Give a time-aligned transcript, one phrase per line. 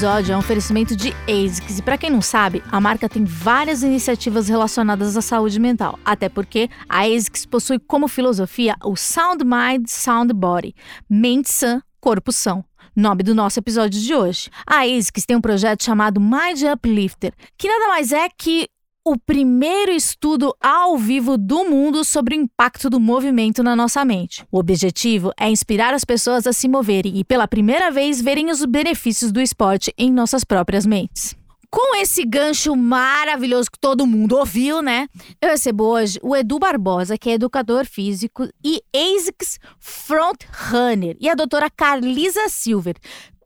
[0.00, 3.82] episódio é um oferecimento de ASICS e para quem não sabe, a marca tem várias
[3.82, 9.88] iniciativas relacionadas à saúde mental, até porque a ASICS possui como filosofia o Sound Mind,
[9.88, 10.74] Sound Body,
[11.06, 12.64] mente sã, corpo são.
[12.96, 14.48] Nome do nosso episódio de hoje.
[14.66, 18.68] A ASICS tem um projeto chamado Mind Uplifter, que nada mais é que
[19.04, 24.44] o primeiro estudo ao vivo do mundo sobre o impacto do movimento na nossa mente.
[24.52, 28.64] O objetivo é inspirar as pessoas a se moverem e, pela primeira vez, verem os
[28.64, 31.34] benefícios do esporte em nossas próprias mentes.
[31.72, 35.06] Com esse gancho maravilhoso que todo mundo ouviu, né?
[35.40, 41.34] Eu recebo hoje o Edu Barbosa, que é educador físico e ASICS Frontrunner, e a
[41.36, 42.96] doutora Carlisa Silver,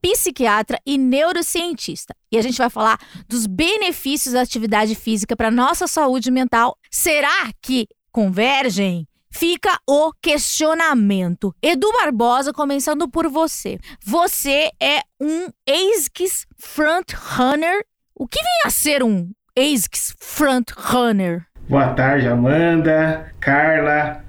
[0.05, 2.15] psiquiatra e neurocientista.
[2.31, 6.77] E a gente vai falar dos benefícios da atividade física para nossa saúde mental.
[6.91, 9.09] Será que convergem?
[9.31, 11.55] Fica o questionamento.
[11.63, 13.79] Edu Barbosa, começando por você.
[14.05, 17.85] Você é um ASICS Frontrunner.
[18.15, 21.47] O que vem a ser um ASICS Frontrunner?
[21.67, 24.24] Boa tarde, Amanda, Carla,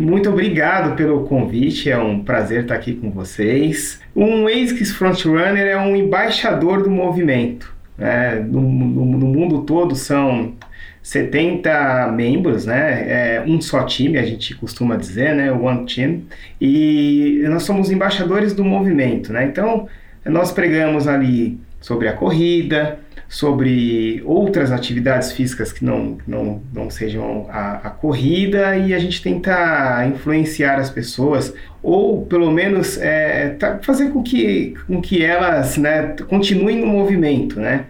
[0.00, 4.00] muito obrigado pelo convite, é um prazer estar aqui com vocês.
[4.16, 7.72] Um ASICS Frontrunner é um embaixador do movimento.
[7.96, 8.36] Né?
[8.36, 10.54] No, no, no, mundo todo são
[11.02, 13.36] 70 membros, né?
[13.36, 15.52] É um só time, a gente costuma dizer, né?
[15.52, 16.22] One Team.
[16.60, 19.44] E nós somos embaixadores do movimento, né?
[19.44, 19.86] Então,
[20.24, 22.98] nós pregamos ali sobre a corrida,
[23.30, 29.22] sobre outras atividades físicas que não, não, não sejam a, a, corrida e a gente
[29.22, 35.76] tenta influenciar as pessoas ou pelo menos é, tá, fazer com que, com que elas
[35.76, 37.86] né, continuem no movimento, né?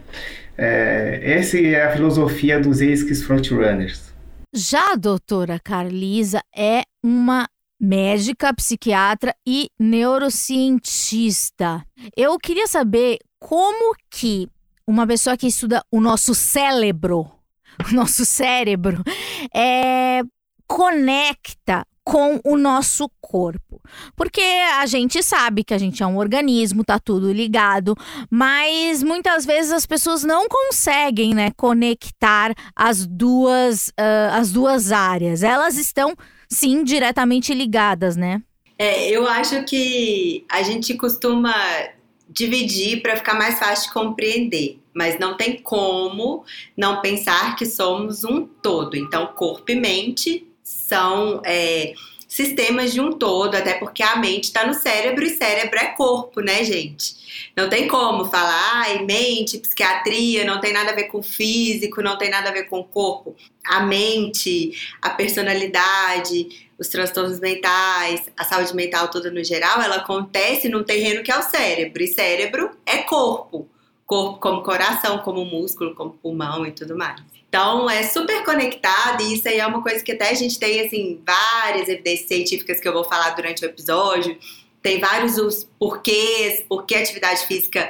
[0.59, 4.13] É, essa é a filosofia dos ASICS Frontrunners.
[4.55, 7.49] Já a doutora Carlisa é uma
[7.81, 11.83] médica, psiquiatra e neurocientista.
[12.15, 14.47] Eu queria saber como que
[14.91, 17.31] uma pessoa que estuda o nosso cérebro,
[17.91, 19.03] o nosso cérebro,
[19.55, 20.23] é,
[20.67, 23.81] conecta com o nosso corpo.
[24.17, 27.95] Porque a gente sabe que a gente é um organismo, tá tudo ligado,
[28.29, 35.45] mas muitas vezes as pessoas não conseguem, né, conectar as duas, uh, as duas áreas.
[35.45, 36.17] Elas estão,
[36.49, 38.43] sim, diretamente ligadas, né?
[38.77, 41.55] É, eu acho que a gente costuma
[42.29, 46.45] dividir para ficar mais fácil de compreender mas não tem como
[46.77, 48.97] não pensar que somos um todo.
[48.97, 51.95] Então, corpo e mente são é,
[52.31, 56.41] sistemas de um todo, até porque a mente está no cérebro e cérebro é corpo,
[56.41, 57.51] né, gente?
[57.57, 62.17] Não tem como falar, ai, mente, psiquiatria, não tem nada a ver com físico, não
[62.17, 63.35] tem nada a ver com corpo.
[63.65, 64.73] A mente,
[65.03, 71.25] a personalidade, os transtornos mentais, a saúde mental toda no geral, ela acontece num terreno
[71.25, 73.69] que é o cérebro, e cérebro é corpo
[74.11, 77.23] corpo como coração, como músculo, como pulmão e tudo mais.
[77.49, 80.81] Então é super conectado e isso aí é uma coisa que até a gente tem
[80.81, 84.37] assim várias evidências científicas que eu vou falar durante o episódio.
[84.83, 87.89] Tem vários os porquês, porque atividade física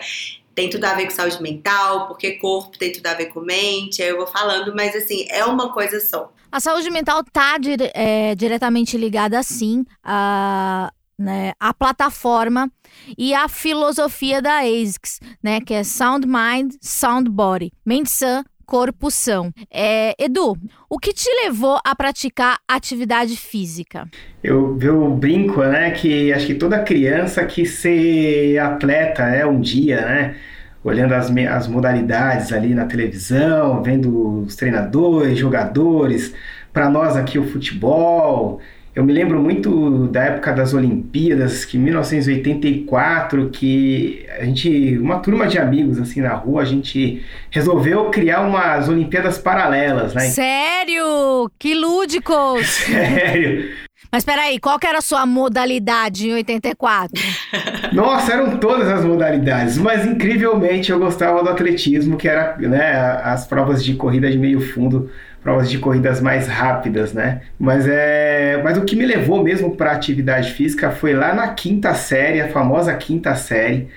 [0.55, 4.03] tem tudo a ver com saúde mental, porque corpo tem tudo a ver com mente,
[4.03, 6.31] aí eu vou falando, mas assim, é uma coisa só.
[6.53, 12.71] A saúde mental está dire é, diretamente ligada, sim, a, né, a plataforma
[13.17, 19.11] e a filosofia da ASICS, né, que é Sound Mind, Sound Body, mente sã, corpo
[19.11, 19.53] são.
[19.69, 20.57] É, Edu,
[20.89, 24.09] o que te levou a praticar atividade física?
[24.45, 30.01] Eu, eu brinco, né, que acho que toda criança que ser atleta, né, um dia,
[30.03, 30.37] né,
[30.85, 36.33] olhando as, as modalidades ali na televisão, vendo os treinadores, jogadores,
[36.73, 38.61] para nós aqui o futebol,
[38.95, 45.21] eu me lembro muito da época das Olimpíadas, que em 1984, que a gente, uma
[45.21, 50.23] turma de amigos assim na rua, a gente resolveu criar umas Olimpíadas paralelas, né?
[50.23, 51.51] Sério?
[51.57, 52.35] Que lúdico!
[52.65, 53.71] Sério.
[54.13, 57.13] Mas peraí, qual que era a sua modalidade em 84?
[57.95, 63.47] Nossa, eram todas as modalidades, mas incrivelmente eu gostava do atletismo, que era né, as
[63.47, 65.09] provas de corrida de meio fundo
[65.43, 67.43] provas de corridas mais rápidas, né?
[67.59, 71.95] Mas é, mas o que me levou mesmo para atividade física foi lá na quinta
[71.95, 73.89] série, a famosa quinta série.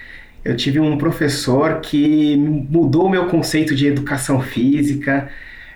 [0.44, 5.30] Eu tive um professor que mudou o meu conceito de educação física.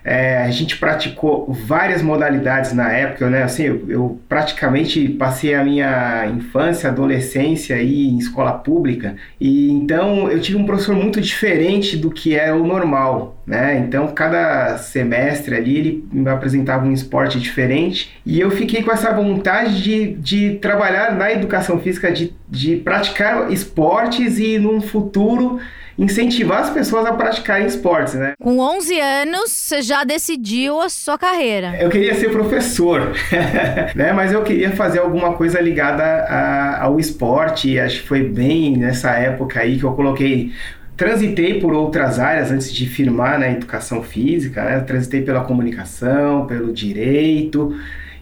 [0.09, 3.43] É, a gente praticou várias modalidades na época, né?
[3.43, 10.31] Assim, eu, eu, praticamente passei a minha infância, adolescência aí em escola pública, e então
[10.31, 13.79] eu tive um professor muito diferente do que era o normal, né?
[13.79, 19.11] Então cada semestre ali ele me apresentava um esporte diferente e eu fiquei com essa
[19.11, 25.59] vontade de, de trabalhar na educação física, de, de praticar esportes e num futuro
[25.97, 28.33] incentivar as pessoas a praticarem esportes, né?
[28.39, 31.75] Com 11 anos, você já decidiu a sua carreira.
[31.79, 33.13] Eu queria ser professor,
[33.95, 34.13] né?
[34.13, 37.79] Mas eu queria fazer alguma coisa ligada a, ao esporte.
[37.79, 40.51] Acho que foi bem nessa época aí que eu coloquei
[40.95, 44.79] transitei por outras áreas antes de firmar na educação física, né?
[44.79, 47.77] transitei pela comunicação, pelo direito,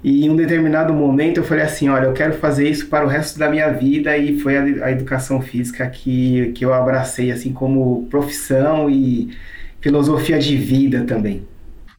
[0.06, 3.08] e em um determinado momento eu falei assim, olha, eu quero fazer isso para o
[3.08, 7.52] resto da minha vida e foi a, a educação física que, que eu abracei assim
[7.52, 9.36] como profissão e
[9.82, 11.48] filosofia de vida também.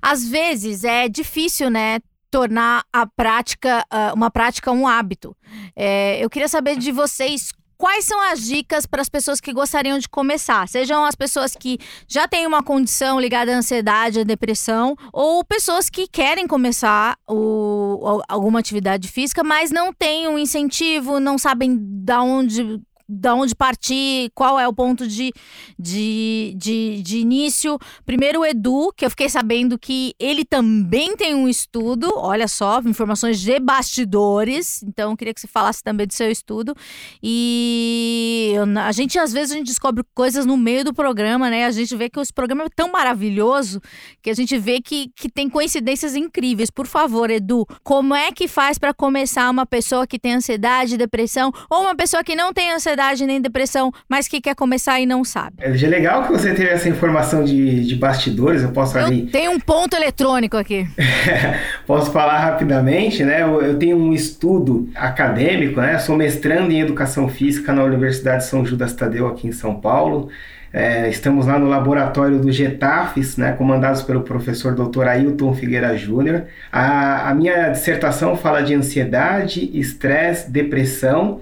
[0.00, 1.98] Às vezes é difícil, né,
[2.30, 5.36] tornar a prática, ah, uma prática um hábito.
[5.74, 9.98] É, eu queria saber de vocês Quais são as dicas para as pessoas que gostariam
[9.98, 10.66] de começar?
[10.66, 11.78] Sejam as pessoas que
[12.08, 18.22] já têm uma condição ligada à ansiedade, à depressão, ou pessoas que querem começar o,
[18.28, 24.30] alguma atividade física, mas não têm um incentivo, não sabem da onde da onde partir,
[24.34, 25.32] qual é o ponto de,
[25.78, 27.78] de, de, de, início.
[28.04, 32.80] Primeiro, o Edu, que eu fiquei sabendo que ele também tem um estudo, olha só,
[32.80, 34.82] informações de bastidores.
[34.82, 36.74] Então, eu queria que você falasse também do seu estudo.
[37.22, 38.54] E
[38.84, 41.66] a gente, às vezes, a gente descobre coisas no meio do programa, né?
[41.66, 43.80] A gente vê que esse programa é tão maravilhoso
[44.20, 46.70] que a gente vê que, que tem coincidências incríveis.
[46.70, 51.52] Por favor, Edu, como é que faz para começar uma pessoa que tem ansiedade, depressão,
[51.70, 52.95] ou uma pessoa que não tem ansiedade?
[52.96, 55.56] Ansiedade nem depressão, mas que quer começar e não sabe.
[55.60, 59.26] É, é legal que você teve essa informação de, de bastidores, eu posso eu ali...
[59.26, 60.86] Tem um ponto eletrônico aqui.
[61.86, 63.42] posso falar rapidamente, né?
[63.42, 65.98] Eu, eu, tenho um estudo acadêmico, né?
[65.98, 70.28] Sou mestrando em Educação Física na Universidade São Judas Tadeu, aqui em São Paulo.
[70.72, 75.04] É, estamos lá no laboratório do Getafes, né, comandados pelo professor Dr.
[75.04, 76.44] Ailton Figueira Júnior.
[76.70, 81.40] A, a minha dissertação fala de ansiedade, estresse, depressão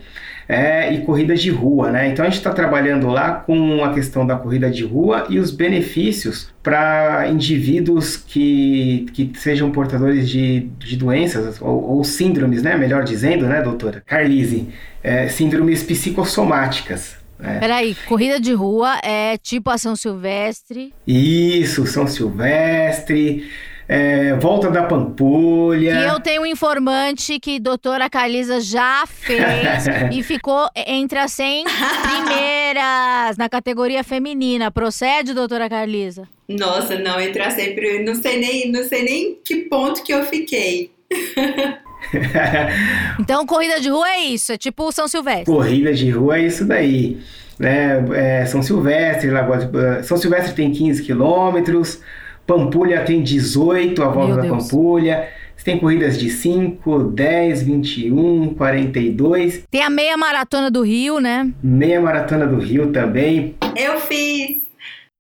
[0.48, 2.08] é, e corridas de rua, né?
[2.08, 5.50] Então a gente está trabalhando lá com a questão da corrida de rua e os
[5.50, 12.76] benefícios para indivíduos que, que sejam portadores de, de doenças ou, ou, síndromes, né?
[12.76, 14.68] Melhor dizendo, né, doutora Carlise?
[15.02, 17.16] É, síndromes psicossomáticas.
[17.42, 17.58] É.
[17.58, 20.94] Peraí, corrida de rua é tipo a São Silvestre?
[21.06, 23.44] Isso, São Silvestre
[23.88, 26.00] é, Volta da Pampulha.
[26.00, 31.32] Que eu tenho um informante que a doutora Carlisa já fez e ficou entre as
[31.32, 31.64] 100
[32.02, 34.70] primeiras na categoria feminina.
[34.70, 36.26] Procede, doutora Carlisa?
[36.48, 40.24] Nossa, não, entre as 100 não sei nem, não sei nem que ponto que eu
[40.24, 40.90] fiquei.
[43.20, 45.44] então, corrida de rua é isso, é tipo São Silvestre.
[45.44, 47.18] Corrida de rua é isso daí.
[47.58, 48.04] Né?
[48.14, 52.00] É, São Silvestre, Lagoa São Silvestre tem 15 quilômetros,
[52.46, 54.64] Pampulha tem 18, a volta Meu da Deus.
[54.64, 55.28] Pampulha.
[55.56, 59.64] Você tem corridas de 5, 10, 21, 42.
[59.70, 61.50] Tem a meia maratona do Rio, né?
[61.62, 63.54] Meia maratona do Rio também.
[63.76, 64.64] Eu fiz.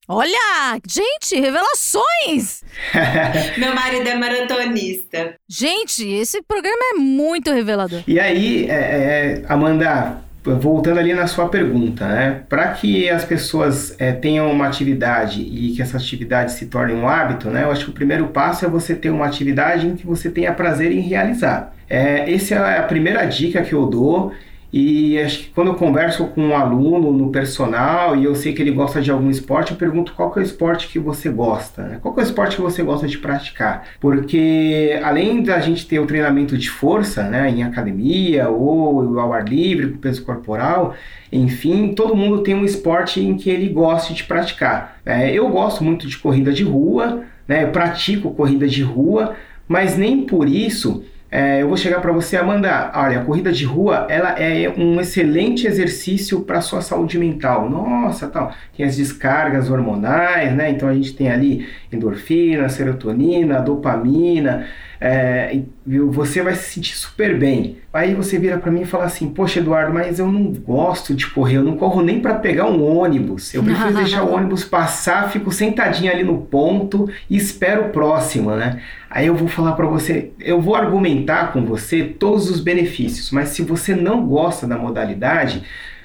[0.06, 2.62] Olha, gente, revelações!
[3.56, 5.34] Meu marido é maratonista.
[5.48, 8.02] Gente, esse programa é muito revelador.
[8.06, 12.42] E aí, é, é, Amanda, voltando ali na sua pergunta, né?
[12.48, 17.08] Para que as pessoas é, tenham uma atividade e que essa atividade se torne um
[17.08, 17.64] hábito, né?
[17.64, 20.52] Eu acho que o primeiro passo é você ter uma atividade em que você tenha
[20.52, 21.74] prazer em realizar.
[21.88, 24.32] É, essa é a primeira dica que eu dou
[24.76, 28.60] e acho que quando eu converso com um aluno no personal e eu sei que
[28.60, 31.98] ele gosta de algum esporte, eu pergunto qual é o esporte que você gosta, né?
[32.02, 33.86] Qual é o esporte que você gosta de praticar?
[34.00, 39.44] Porque além da gente ter o treinamento de força, né, em academia ou ao ar
[39.44, 40.96] livre, com peso corporal,
[41.30, 44.98] enfim, todo mundo tem um esporte em que ele goste de praticar.
[45.06, 47.62] É, eu gosto muito de corrida de rua, né?
[47.62, 49.36] Eu pratico corrida de rua,
[49.68, 51.04] mas nem por isso
[51.36, 52.92] é, eu vou chegar para você, Amanda.
[52.94, 57.68] Olha, a corrida de rua ela é um excelente exercício para sua saúde mental.
[57.68, 58.54] Nossa, tal.
[58.76, 60.70] Tem as descargas hormonais, né?
[60.70, 64.64] Então a gente tem ali endorfina, serotonina, dopamina
[65.06, 67.76] é, você vai se sentir super bem.
[67.92, 71.26] Aí você vira para mim e fala assim: Poxa, Eduardo, mas eu não gosto de
[71.26, 73.52] correr, eu não corro nem para pegar um ônibus.
[73.52, 78.56] Eu prefiro deixar o ônibus passar, fico sentadinho ali no ponto e espero o próximo,
[78.56, 78.80] né?
[79.10, 83.50] Aí eu vou falar para você, eu vou argumentar com você todos os benefícios, mas
[83.50, 85.64] se você não gosta da modalidade,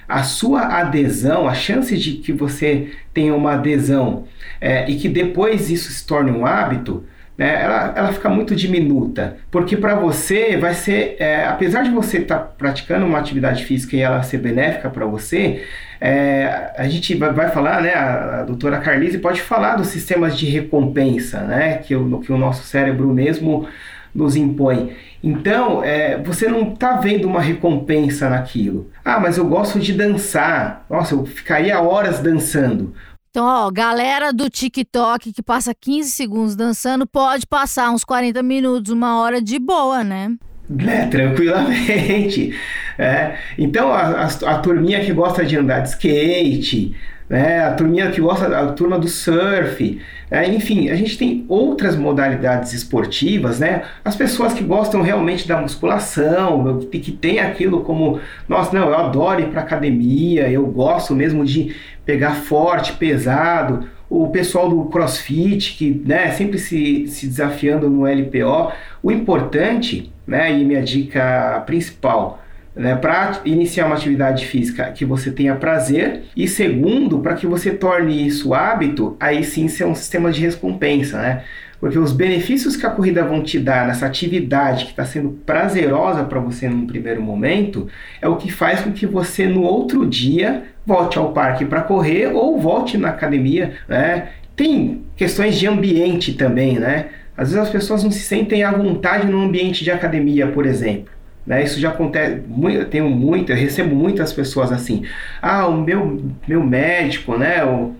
[0.09, 4.25] a sua adesão, a chance de que você tenha uma adesão
[4.59, 7.05] é, e que depois isso se torne um hábito,
[7.39, 9.37] né, ela, ela fica muito diminuta.
[9.49, 13.95] Porque para você vai ser, é, apesar de você estar tá praticando uma atividade física
[13.95, 15.63] e ela ser benéfica para você,
[16.01, 20.47] é, a gente vai, falar, né, a, a doutora Carlise pode falar dos sistemas de
[20.47, 23.65] recompensa, né, que o, que o nosso cérebro mesmo
[24.13, 24.91] nos impõe.
[25.23, 28.89] Então, é, você não está vendo uma recompensa naquilo.
[29.03, 30.85] Ah, mas eu gosto de dançar.
[30.89, 32.93] Nossa, eu ficaria horas dançando.
[33.29, 38.91] Então, ó, galera do TikTok que passa 15 segundos dançando, pode passar uns 40 minutos,
[38.91, 40.35] uma hora de boa, né?
[40.79, 42.53] É, tranquilamente.
[43.01, 43.37] É.
[43.57, 46.93] Então, a, a, a turminha que gosta de andar de skate,
[47.29, 47.63] né?
[47.63, 52.73] a turminha que gosta, a turma do surf, é, enfim, a gente tem outras modalidades
[52.73, 53.83] esportivas, né?
[54.03, 58.19] As pessoas que gostam realmente da musculação, que, que tem aquilo como,
[58.49, 61.73] nossa, não, eu adoro ir para academia, eu gosto mesmo de
[62.09, 63.87] pegar forte, pesado.
[64.09, 68.71] O pessoal do CrossFit, que né, sempre se, se desafiando no LPO.
[69.03, 72.43] O importante, né, e minha dica principal,
[72.75, 77.69] né, para iniciar uma atividade física que você tenha prazer e segundo, para que você
[77.69, 81.43] torne isso hábito, aí sim ser um sistema de recompensa, né?
[81.79, 86.23] Porque os benefícios que a corrida vão te dar nessa atividade que está sendo prazerosa
[86.23, 87.87] para você num primeiro momento
[88.21, 92.33] é o que faz com que você no outro dia volte ao parque para correr
[92.33, 94.29] ou volte na academia, né?
[94.55, 97.09] Tem questões de ambiente também, né?
[97.37, 101.13] Às vezes as pessoas não se sentem à vontade no ambiente de academia, por exemplo.
[101.45, 101.63] Né?
[101.63, 102.41] Isso já acontece,
[102.73, 105.05] eu tenho muito, eu recebo muitas pessoas assim.
[105.41, 107.63] Ah, o meu, meu médico, né?
[107.63, 107.93] O,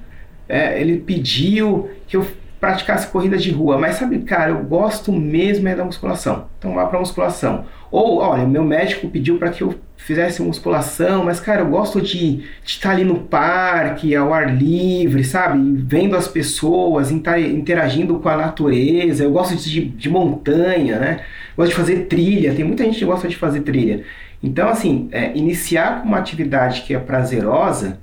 [0.50, 2.26] é, ele pediu que eu
[2.60, 6.48] praticasse corrida de rua, mas sabe, cara, eu gosto mesmo é da musculação.
[6.58, 7.66] Então vá para musculação.
[7.90, 12.44] Ou, olha, meu médico pediu para que eu fizesse musculação, mas cara, eu gosto de,
[12.66, 15.60] estar ali no parque, ao ar livre, sabe?
[15.86, 19.24] Vendo as pessoas, interagindo com a natureza.
[19.24, 21.22] Eu gosto de, de montanha, né?
[21.56, 22.56] Gosto de fazer trilha.
[22.56, 24.04] Tem muita gente que gosta de fazer trilha.
[24.42, 28.00] Então, assim, é, iniciar com uma atividade que é prazerosa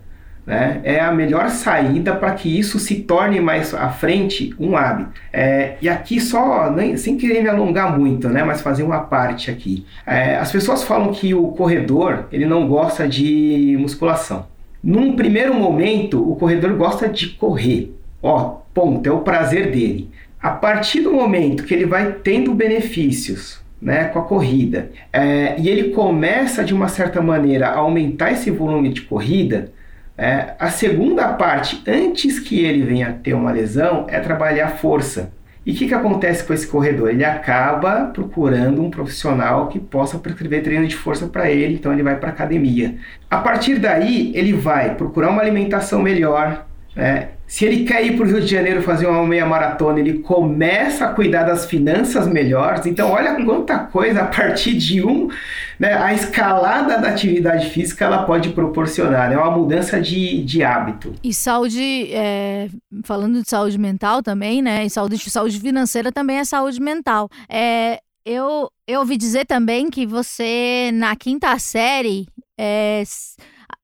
[0.47, 5.11] né, é a melhor saída para que isso se torne mais à frente um hábito.
[5.33, 9.50] É, e aqui só, nem, sem querer me alongar muito, né, mas fazer uma parte
[9.50, 9.85] aqui.
[10.07, 14.47] É, as pessoas falam que o corredor ele não gosta de musculação.
[14.83, 17.93] Num primeiro momento, o corredor gosta de correr.
[18.23, 20.11] Ó, ponto, é o prazer dele.
[20.41, 25.69] A partir do momento que ele vai tendo benefícios né, com a corrida é, e
[25.69, 29.73] ele começa de uma certa maneira a aumentar esse volume de corrida,
[30.18, 35.32] é, a segunda parte, antes que ele venha ter uma lesão, é trabalhar força.
[35.64, 37.11] E o que, que acontece com esse corredor?
[37.11, 42.04] Ele acaba procurando um profissional que possa prescrever treino de força para ele, então ele
[42.04, 42.94] vai para academia.
[43.28, 46.65] A partir daí, ele vai procurar uma alimentação melhor,
[46.97, 47.29] né?
[47.47, 51.05] Se ele quer ir para o Rio de Janeiro fazer uma meia maratona, ele começa
[51.05, 52.87] a cuidar das finanças melhores.
[52.87, 55.29] Então, olha quanta coisa a partir de um,
[55.79, 59.31] né, a escalada da atividade física ela pode proporcionar.
[59.31, 61.15] É né, uma mudança de, de hábito.
[61.23, 62.69] E saúde, é,
[63.05, 64.85] falando de saúde mental também, né?
[64.85, 67.29] E saúde, saúde financeira também é saúde mental.
[67.49, 72.26] É, eu, eu ouvi dizer também que você, na quinta série,
[72.59, 73.05] é,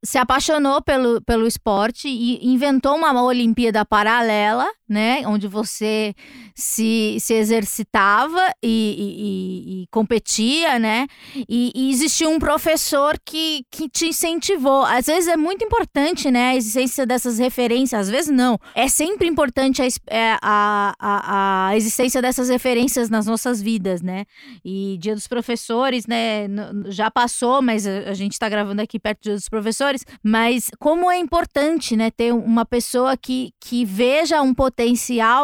[0.04, 5.22] se apaixonou pelo, pelo esporte e inventou uma Olimpíada paralela, né?
[5.26, 6.14] Onde você
[6.54, 11.06] se, se exercitava e, e, e competia, né?
[11.48, 14.84] E, e, existia um professor que, que te incentivou.
[14.84, 16.50] Às vezes é muito importante, né?
[16.50, 18.02] A existência dessas referências.
[18.02, 18.58] Às vezes não.
[18.74, 24.24] É sempre importante a, é, a, a, a existência dessas referências nas nossas vidas, né?
[24.64, 26.46] E Dia dos Professores, né?
[26.88, 31.10] Já passou, mas a gente está gravando aqui perto do Dia dos Professores mas como
[31.10, 34.81] é importante, né, ter uma pessoa que, que veja um potencial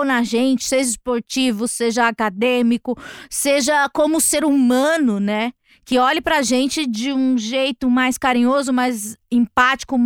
[0.05, 2.97] na gente, seja esportivo, seja acadêmico,
[3.31, 5.53] seja como ser humano, né?
[5.85, 9.97] que olhe pra gente de um jeito mais carinhoso, mais empático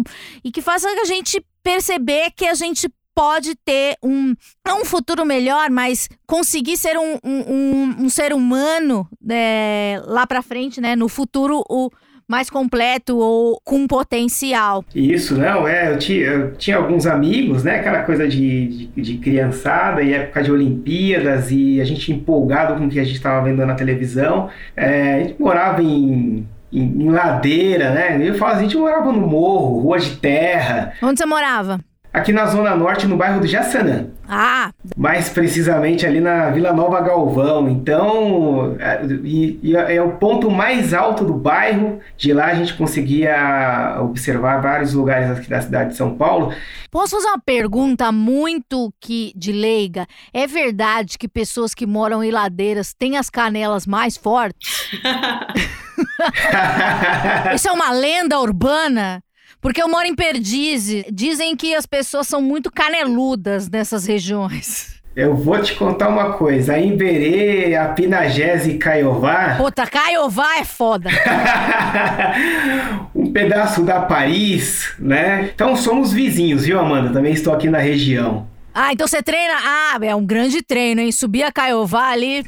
[0.44, 4.34] e que faça a gente perceber que a gente pode ter um
[4.68, 10.40] um futuro melhor, mas conseguir ser um, um, um, um ser humano é, lá para
[10.40, 10.94] frente, né?
[10.94, 11.90] No futuro, o
[12.32, 14.82] mais completo ou com potencial.
[14.94, 19.18] Isso, não, é, eu tinha, eu tinha alguns amigos, né, aquela coisa de, de, de,
[19.18, 23.44] criançada e época de Olimpíadas e a gente empolgado com o que a gente estava
[23.44, 28.16] vendo na televisão, é, a gente morava em em, em, ladeira, né?
[28.26, 30.94] Eu falo assim, a gente morava no morro, rua de terra.
[31.02, 31.78] Onde você morava?
[32.12, 34.06] Aqui na Zona Norte, no bairro do Jaçanã.
[34.28, 34.70] Ah!
[34.96, 37.68] Mais precisamente ali na Vila Nova Galvão.
[37.68, 42.00] Então, é, e, e é o ponto mais alto do bairro.
[42.16, 46.54] De lá a gente conseguia observar vários lugares aqui da cidade de São Paulo.
[46.90, 50.06] Posso fazer uma pergunta muito que de leiga?
[50.32, 54.90] É verdade que pessoas que moram em ladeiras têm as canelas mais fortes?
[57.54, 59.22] Isso é uma lenda urbana?
[59.62, 61.04] Porque eu moro em Perdizes.
[61.10, 65.00] Dizem que as pessoas são muito caneludas nessas regiões.
[65.14, 66.72] Eu vou te contar uma coisa.
[66.72, 69.54] A Imberê, a Pinagés e Caiová.
[69.56, 71.10] Puta, Caiová é foda.
[73.14, 75.50] um pedaço da Paris, né?
[75.54, 77.10] Então somos vizinhos, viu, Amanda?
[77.10, 78.48] Também estou aqui na região.
[78.74, 79.54] Ah, então você treina.
[79.62, 81.12] Ah, é um grande treino, hein?
[81.12, 82.44] Subir a Caiová ali,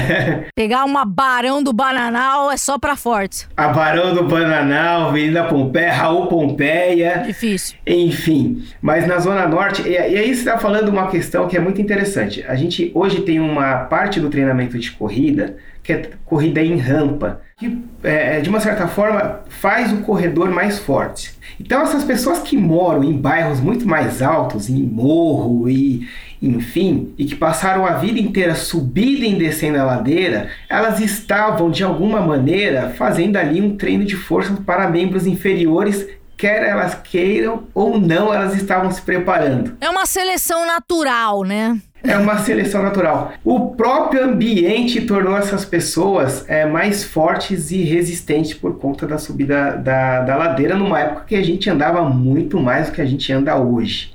[0.56, 3.48] pegar uma Barão do Bananal é só pra fortes.
[3.56, 7.22] A Barão do Bananal, Avenida Pompeia, Raul Pompeia.
[7.26, 7.76] Difícil.
[7.86, 11.60] Enfim, mas na Zona Norte, e, e aí você tá falando uma questão que é
[11.60, 12.44] muito interessante.
[12.48, 17.40] A gente hoje tem uma parte do treinamento de corrida que é corrida em rampa,
[17.58, 21.32] que é, de uma certa forma faz o corredor mais forte.
[21.58, 26.06] Então essas pessoas que moram em bairros muito mais altos, em morro e
[26.42, 31.82] enfim, e que passaram a vida inteira subindo e descendo a ladeira, elas estavam de
[31.82, 37.98] alguma maneira fazendo ali um treino de força para membros inferiores quer elas queiram ou
[37.98, 39.76] não, elas estavam se preparando.
[39.80, 41.80] É uma seleção natural, né?
[42.04, 43.32] É uma seleção natural.
[43.44, 49.72] O próprio ambiente tornou essas pessoas é, mais fortes e resistentes por conta da subida
[49.72, 53.32] da, da ladeira, numa época que a gente andava muito mais do que a gente
[53.32, 54.14] anda hoje.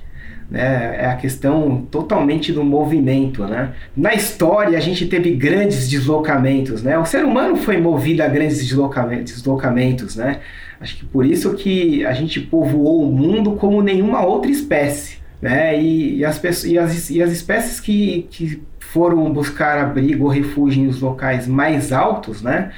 [0.50, 0.96] Né?
[1.00, 3.72] É a questão totalmente do movimento, né?
[3.96, 6.98] Na história a gente teve grandes deslocamentos, né?
[6.98, 10.40] O ser humano foi movido a grandes deslocamentos, deslocamentos, né?
[10.82, 15.80] Acho que por isso que a gente povoou o mundo como nenhuma outra espécie, né?
[15.80, 20.82] E, e, as, e, as, e as espécies que, que foram buscar abrigo ou refúgio
[20.82, 22.72] nos locais mais altos, né?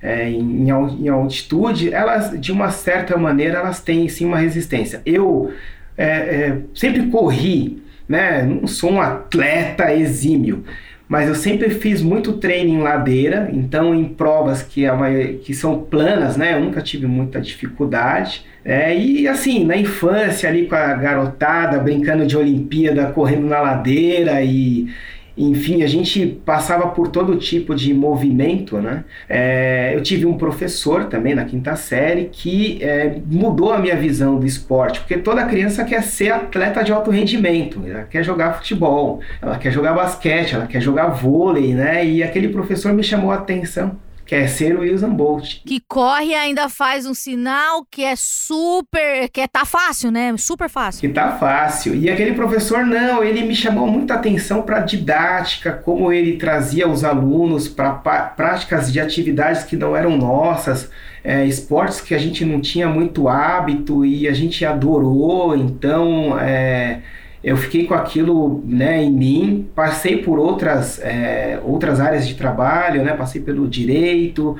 [0.00, 5.02] É, em, em, altitude, elas, de uma certa maneira, elas têm sim uma resistência.
[5.04, 5.52] Eu
[5.98, 8.42] é, é, sempre corri, né?
[8.42, 10.64] Não sou um atleta exímio,
[11.10, 15.76] mas eu sempre fiz muito treino em ladeira, então em provas que, é que são
[15.76, 16.54] planas, né?
[16.54, 18.46] Eu nunca tive muita dificuldade.
[18.64, 24.40] É, e assim, na infância ali com a garotada, brincando de Olimpíada, correndo na ladeira
[24.40, 24.86] e
[25.36, 29.04] enfim, a gente passava por todo tipo de movimento, né?
[29.28, 34.38] É, eu tive um professor também na quinta série que é, mudou a minha visão
[34.38, 39.20] do esporte, porque toda criança quer ser atleta de alto rendimento, ela quer jogar futebol,
[39.40, 42.04] ela quer jogar basquete, ela quer jogar vôlei, né?
[42.04, 43.96] E aquele professor me chamou a atenção
[44.30, 45.56] quer ser o Usain Bolt.
[45.66, 50.32] Que corre e ainda faz um sinal que é super, que é, tá fácil, né?
[50.38, 51.00] Super fácil.
[51.00, 51.96] Que tá fácil.
[51.96, 57.02] E aquele professor não, ele me chamou muita atenção para didática, como ele trazia os
[57.02, 60.88] alunos para práticas de atividades que não eram nossas.
[61.24, 67.00] É, esportes que a gente não tinha muito hábito e a gente adorou, então é,
[67.42, 73.02] eu fiquei com aquilo né, em mim, passei por outras, é, outras áreas de trabalho,
[73.02, 74.58] né, passei pelo direito,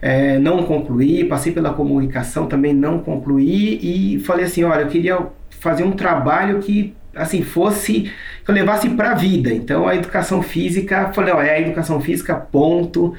[0.00, 5.26] é, não concluí, passei pela comunicação, também não concluí e falei assim, olha, eu queria
[5.50, 8.12] fazer um trabalho que assim fosse
[8.44, 9.52] que eu levasse para a vida.
[9.52, 13.14] Então a educação física, falei, olha, é a educação física ponto.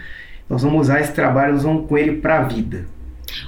[0.48, 2.86] Nós vamos usar esse trabalho, nós vamos com ele para a vida.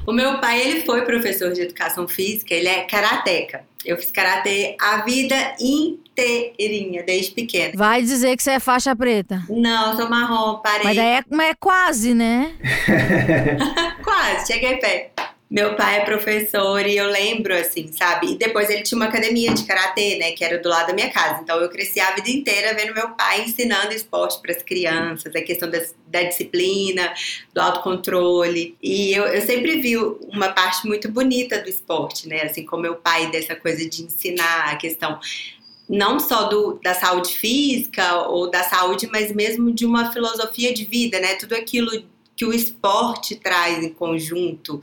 [0.06, 3.62] O meu pai, ele foi professor de educação física, ele é karateca.
[3.86, 7.74] Eu fiz karatê a vida inteirinha, desde pequena.
[7.76, 9.44] Vai dizer que você é faixa preta.
[9.50, 10.84] Não, sou marrom, parei.
[10.84, 12.54] Mas é, é quase, né?
[14.04, 15.31] quase, cheguei perto.
[15.51, 18.31] Meu pai é professor e eu lembro, assim, sabe?
[18.31, 20.31] E depois ele tinha uma academia de karatê, né?
[20.31, 21.41] Que era do lado da minha casa.
[21.43, 25.41] Então eu cresci a vida inteira vendo meu pai ensinando esporte para as crianças, a
[25.41, 27.13] questão da, disciplina,
[27.53, 28.77] do autocontrole.
[28.81, 32.43] E eu, eu sempre vi uma parte muito bonita do esporte, né?
[32.43, 35.19] Assim, como meu pai, dessa coisa de ensinar a questão
[35.89, 40.85] não só do, da saúde física ou da saúde, mas mesmo de uma filosofia de
[40.85, 41.35] vida, né?
[41.35, 41.91] Tudo aquilo
[42.36, 44.82] que o esporte traz em conjunto,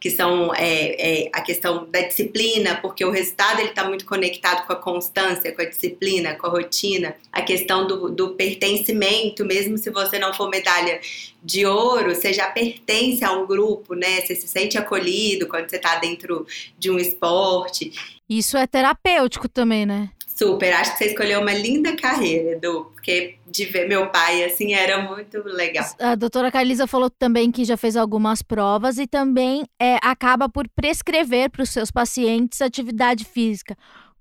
[0.00, 4.66] que são é, é, a questão da disciplina, porque o resultado ele está muito conectado
[4.66, 9.78] com a constância, com a disciplina, com a rotina, a questão do, do pertencimento, mesmo
[9.78, 11.00] se você não for medalha
[11.42, 14.22] de ouro, você já pertence a um grupo, né?
[14.22, 16.44] Você se sente acolhido quando você está dentro
[16.76, 17.92] de um esporte.
[18.28, 20.10] Isso é terapêutico também, né?
[20.36, 24.74] Super, acho que você escolheu uma linda carreira, Edu, porque de ver meu pai, assim,
[24.74, 25.86] era muito legal.
[25.98, 30.68] A doutora Carlisa falou também que já fez algumas provas e também é, acaba por
[30.68, 33.74] prescrever para os seus pacientes atividade física.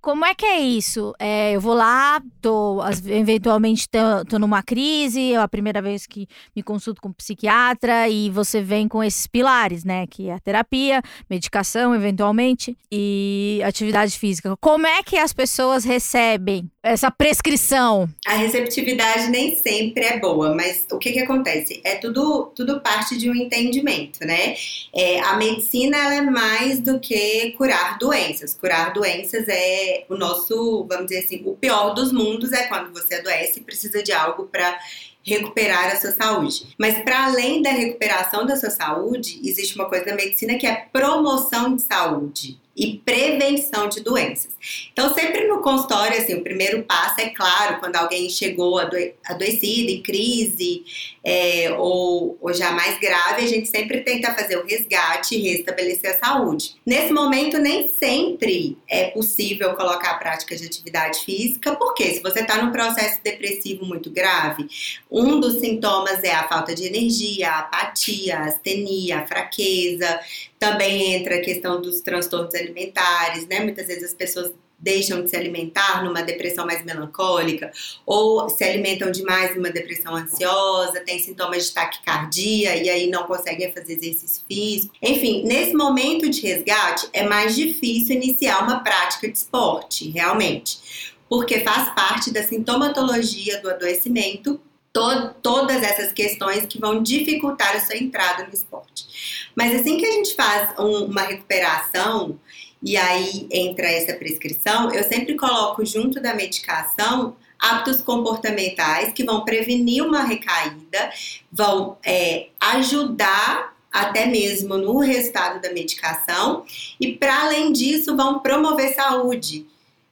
[0.05, 1.15] Como é que é isso?
[1.17, 3.89] É, eu vou lá, tô, eventualmente
[4.29, 8.61] tô, numa crise, é a primeira vez que me consulto com um psiquiatra e você
[8.61, 10.05] vem com esses pilares, né?
[10.05, 14.55] Que é a terapia, medicação, eventualmente, e atividade física.
[14.57, 18.07] Como é que as pessoas recebem essa prescrição?
[18.27, 21.81] A receptividade nem sempre é boa, mas o que que acontece?
[21.83, 24.55] É tudo, tudo parte de um entendimento, né?
[24.93, 28.53] É, a medicina ela é mais do que curar doenças.
[28.53, 33.15] Curar doenças é o nosso, vamos dizer assim, o pior dos mundos é quando você
[33.15, 34.77] adoece e precisa de algo para
[35.23, 36.67] recuperar a sua saúde.
[36.77, 40.85] Mas para além da recuperação da sua saúde, existe uma coisa na medicina que é
[40.93, 44.51] promoção de saúde e prevenção de doenças.
[44.91, 49.91] Então, sempre no consultório, assim, o primeiro passo é claro, quando alguém chegou adoe adoecido,
[49.91, 50.83] em crise,
[51.25, 56.11] é, ou, ou já mais grave, a gente sempre tenta fazer o resgate e restabelecer
[56.11, 56.75] a saúde.
[56.85, 62.41] Nesse momento, nem sempre é possível colocar a prática de atividade física, porque se você
[62.41, 64.67] está num processo depressivo muito grave,
[65.09, 70.19] um dos sintomas é a falta de energia, a apatia, a astenia, a fraqueza,
[70.59, 73.61] também entra a questão dos transtornos alimentares, né?
[73.61, 77.71] Muitas vezes as pessoas deixam de se alimentar numa depressão mais melancólica,
[78.05, 83.71] ou se alimentam demais numa depressão ansiosa, tem sintomas de taquicardia e aí não conseguem
[83.71, 84.93] fazer exercício físico.
[85.01, 91.61] Enfim, nesse momento de resgate é mais difícil iniciar uma prática de esporte, realmente, porque
[91.61, 94.59] faz parte da sintomatologia do adoecimento
[94.95, 99.51] to todas essas questões que vão dificultar a sua entrada no esporte.
[99.53, 102.39] Mas assim que a gente faz um, uma recuperação
[102.85, 109.43] e aí entra essa prescrição, eu sempre coloco junto da medicação hábitos comportamentais que vão
[109.43, 111.11] prevenir uma recaída,
[111.51, 116.63] vão é, ajudar até mesmo no resultado da medicação
[116.99, 119.65] e para além disso vão promover saúde.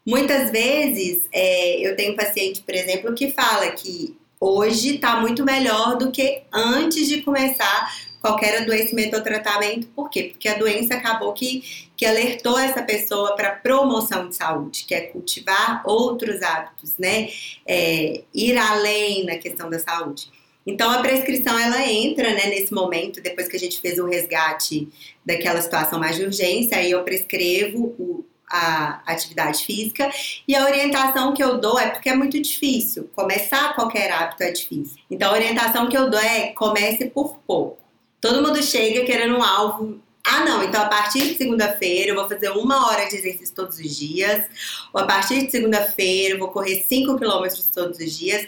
[0.04, 5.96] Muitas vezes é, eu tenho paciente, por exemplo, que fala que hoje está muito melhor
[5.96, 9.86] do que antes de começar qualquer adoecimento ou tratamento.
[9.88, 10.24] Por quê?
[10.32, 15.02] Porque a doença acabou que, que alertou essa pessoa para promoção de saúde, que é
[15.02, 17.28] cultivar outros hábitos, né?
[17.68, 20.32] É, ir além na questão da saúde.
[20.66, 24.88] Então a prescrição ela entra né, nesse momento, depois que a gente fez o resgate
[25.26, 30.10] daquela situação mais de urgência, aí eu prescrevo o, a atividade física.
[30.48, 33.10] E a orientação que eu dou é porque é muito difícil.
[33.14, 34.96] Começar qualquer hábito é difícil.
[35.12, 37.83] Então a orientação que eu dou é comece por pouco.
[38.24, 40.00] Todo mundo chega querendo um alvo.
[40.24, 43.78] Ah, não, então a partir de segunda-feira eu vou fazer uma hora de exercício todos
[43.78, 44.46] os dias.
[44.94, 48.48] Ou a partir de segunda-feira eu vou correr 5 quilômetros todos os dias.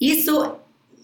[0.00, 0.56] Isso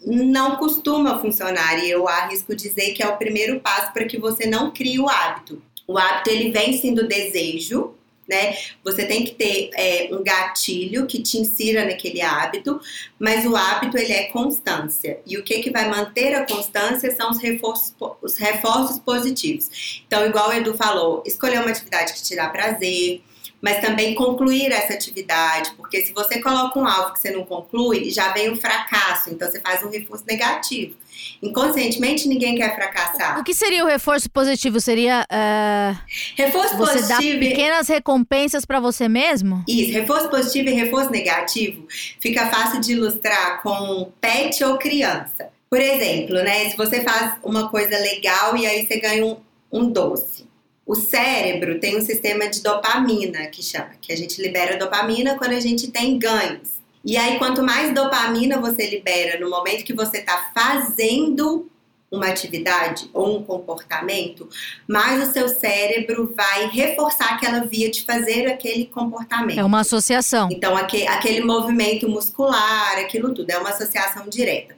[0.05, 4.49] não costuma funcionar e eu arrisco dizer que é o primeiro passo para que você
[4.49, 5.63] não crie o hábito.
[5.87, 7.95] O hábito ele vem sendo desejo,
[8.29, 8.57] né?
[8.83, 12.81] Você tem que ter é, um gatilho que te insira naquele hábito,
[13.19, 15.21] mas o hábito ele é constância.
[15.27, 20.03] E o que, que vai manter a constância são os reforços, os reforços positivos.
[20.07, 23.23] Então, igual o Edu falou, escolher uma atividade que te dá prazer,
[23.61, 28.11] mas também concluir essa atividade, porque se você coloca um alvo que você não conclui,
[28.11, 30.95] já vem o fracasso, então você faz um reforço negativo.
[31.43, 33.39] Inconscientemente, ninguém quer fracassar.
[33.41, 34.81] O que seria o reforço positivo?
[34.81, 35.27] Seria.
[35.31, 35.99] Uh,
[36.37, 37.41] reforço você positivo.
[37.41, 39.65] Dar pequenas recompensas para você mesmo?
[39.67, 41.87] Isso, reforço positivo e reforço negativo
[42.21, 45.49] fica fácil de ilustrar com pet ou criança.
[45.69, 46.71] Por exemplo, né?
[46.71, 49.37] Se você faz uma coisa legal e aí você ganha um,
[49.73, 50.46] um doce.
[50.87, 55.53] O cérebro tem um sistema de dopamina que chama, que a gente libera dopamina quando
[55.53, 56.77] a gente tem ganhos.
[57.05, 61.69] E aí, quanto mais dopamina você libera no momento que você está fazendo
[62.11, 64.49] uma atividade ou um comportamento,
[64.87, 69.59] mais o seu cérebro vai reforçar aquela via de fazer aquele comportamento.
[69.59, 70.49] É uma associação.
[70.53, 74.77] Então, aquele, aquele movimento muscular, aquilo tudo, é uma associação direta.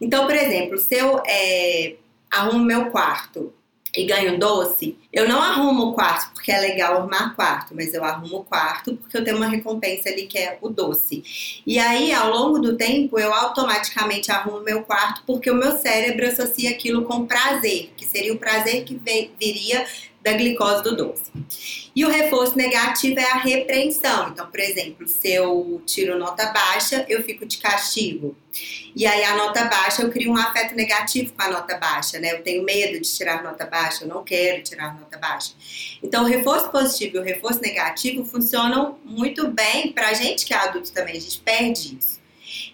[0.00, 1.96] Então, por exemplo, se eu é,
[2.30, 3.52] arrumo meu quarto
[3.96, 8.04] e ganho doce, eu não arrumo o quarto porque é legal arrumar quarto, mas eu
[8.04, 11.62] arrumo o quarto porque eu tenho uma recompensa ali que é o doce.
[11.66, 16.26] E aí, ao longo do tempo, eu automaticamente arrumo meu quarto porque o meu cérebro
[16.26, 18.94] associa aquilo com prazer, que seria o prazer que
[19.38, 19.84] viria
[20.22, 21.30] da glicose do doce.
[21.94, 24.28] E o reforço negativo é a repreensão.
[24.28, 28.36] Então, por exemplo, se eu tiro nota baixa, eu fico de castigo.
[28.94, 32.32] E aí a nota baixa, eu crio um afeto negativo com a nota baixa, né?
[32.32, 35.52] Eu tenho medo de tirar nota baixa, eu não quero tirar nota baixa.
[36.02, 40.56] Então, o reforço positivo e o reforço negativo funcionam muito bem pra gente que é
[40.56, 42.19] adulto também, a gente perde isso.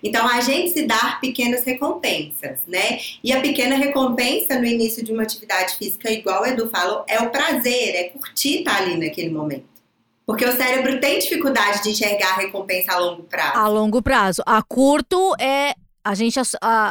[0.03, 2.99] Então, a gente se dar pequenas recompensas, né?
[3.23, 7.21] E a pequena recompensa no início de uma atividade física, igual o Edu falou, é
[7.21, 9.65] o prazer, é curtir estar ali naquele momento.
[10.27, 13.59] Porque o cérebro tem dificuldade de enxergar a recompensa a longo prazo.
[13.59, 14.43] A longo prazo.
[14.45, 16.39] A curto é a gente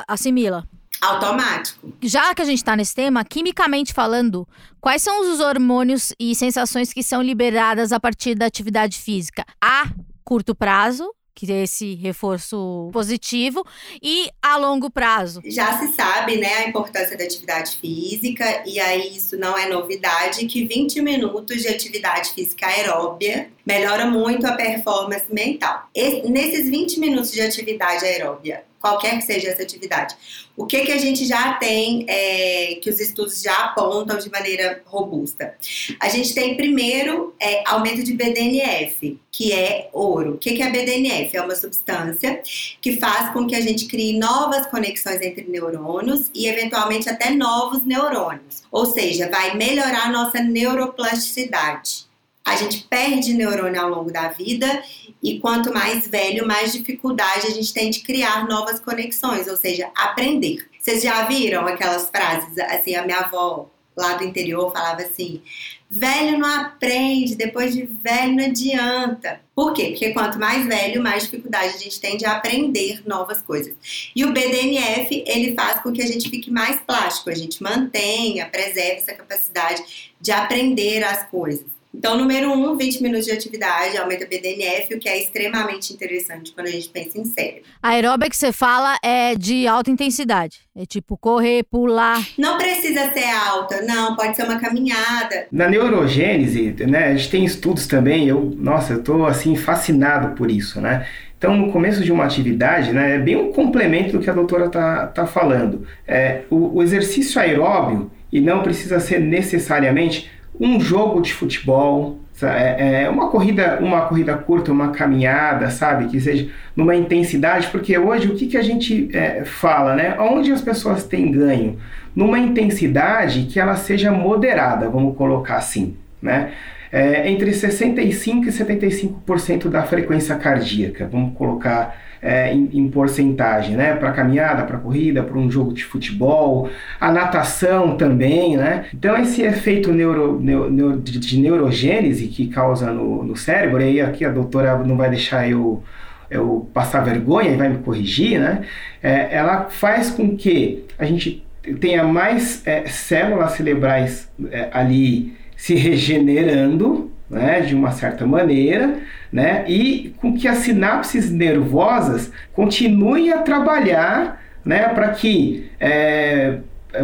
[0.08, 0.68] assimila.
[1.02, 1.94] Automático.
[2.02, 4.48] Já que a gente tá nesse tema, quimicamente falando,
[4.80, 9.46] quais são os hormônios e sensações que são liberadas a partir da atividade física?
[9.62, 9.90] A
[10.24, 13.64] curto prazo, que é esse reforço positivo,
[14.02, 15.42] e a longo prazo.
[15.46, 20.46] Já se sabe, né, a importância da atividade física, e aí isso não é novidade,
[20.46, 25.90] que 20 minutos de atividade física aeróbia melhora muito a performance mental.
[26.30, 30.16] Nesses 20 minutos de atividade aeróbia, qualquer que seja essa atividade,
[30.56, 34.84] o que, que a gente já tem, é, que os estudos já apontam de maneira
[34.86, 35.56] robusta?
[36.00, 40.36] A gente tem, primeiro, é, aumento de BDNF, que é ouro.
[40.36, 41.36] O que, que é BDNF?
[41.36, 42.44] É uma substância
[42.80, 47.84] que faz com que a gente crie novas conexões entre neurônios e, eventualmente, até novos
[47.84, 48.62] neurônios.
[48.72, 52.06] Ou seja, vai melhorar a nossa neuroplasticidade.
[52.46, 54.84] A gente perde neurônio ao longo da vida
[55.22, 59.90] e quanto mais velho, mais dificuldade a gente tem de criar novas conexões, ou seja,
[59.96, 60.70] aprender.
[60.80, 62.56] Vocês já viram aquelas frases?
[62.60, 65.42] Assim, a minha avó lá do interior falava assim:
[65.90, 69.40] velho não aprende, depois de velho não adianta.
[69.56, 69.90] Por quê?
[69.90, 73.74] Porque quanto mais velho, mais dificuldade a gente tem de aprender novas coisas.
[74.16, 78.48] E o BDNF, ele faz com que a gente fique mais plástico, a gente mantenha,
[78.48, 81.75] preserve essa capacidade de aprender as coisas.
[81.98, 86.52] Então, número um, 20 minutos de atividade, aumenta o BDNF, o que é extremamente interessante
[86.52, 87.64] quando a gente pensa em cérebro.
[87.82, 90.60] A aeróbica que você fala é de alta intensidade.
[90.76, 92.22] É tipo correr, pular.
[92.38, 95.48] Não precisa ser alta, não, pode ser uma caminhada.
[95.50, 100.52] Na neurogênese, né, a gente tem estudos também, eu, nossa, eu tô assim fascinado por
[100.52, 101.08] isso, né?
[101.38, 104.70] Então, no começo de uma atividade, né, é bem um complemento do que a doutora
[104.70, 105.88] tá, tá falando.
[106.06, 113.04] É, o, o exercício aeróbio, e não precisa ser necessariamente um jogo de futebol, é,
[113.04, 118.28] é uma corrida, uma corrida curta, uma caminhada, sabe, que seja numa intensidade, porque hoje
[118.28, 120.18] o que, que a gente é, fala, né?
[120.20, 121.78] Onde as pessoas têm ganho?
[122.16, 126.52] Numa intensidade que ela seja moderada, vamos colocar assim, né?
[126.92, 133.94] É, entre 65% e 75% da frequência cardíaca, vamos colocar é, em, em, porcentagem, né?
[133.94, 136.68] Para caminhada, para corrida, para um jogo de futebol,
[137.00, 138.86] a natação também, né?
[138.92, 144.02] Então esse efeito neuro, neuro, de, de, neurogênese que causa no, no cérebro, e aí
[144.02, 145.84] aqui a doutora não vai deixar eu,
[146.28, 148.64] eu passar vergonha e vai me corrigir, né?
[149.04, 151.46] É, ela faz com que a gente
[151.80, 159.00] tenha mais é, células cerebrais é, ali se regenerando, né, de uma certa maneira,
[159.36, 166.60] né, e com que as sinapses nervosas continuem a trabalhar, né, para que é,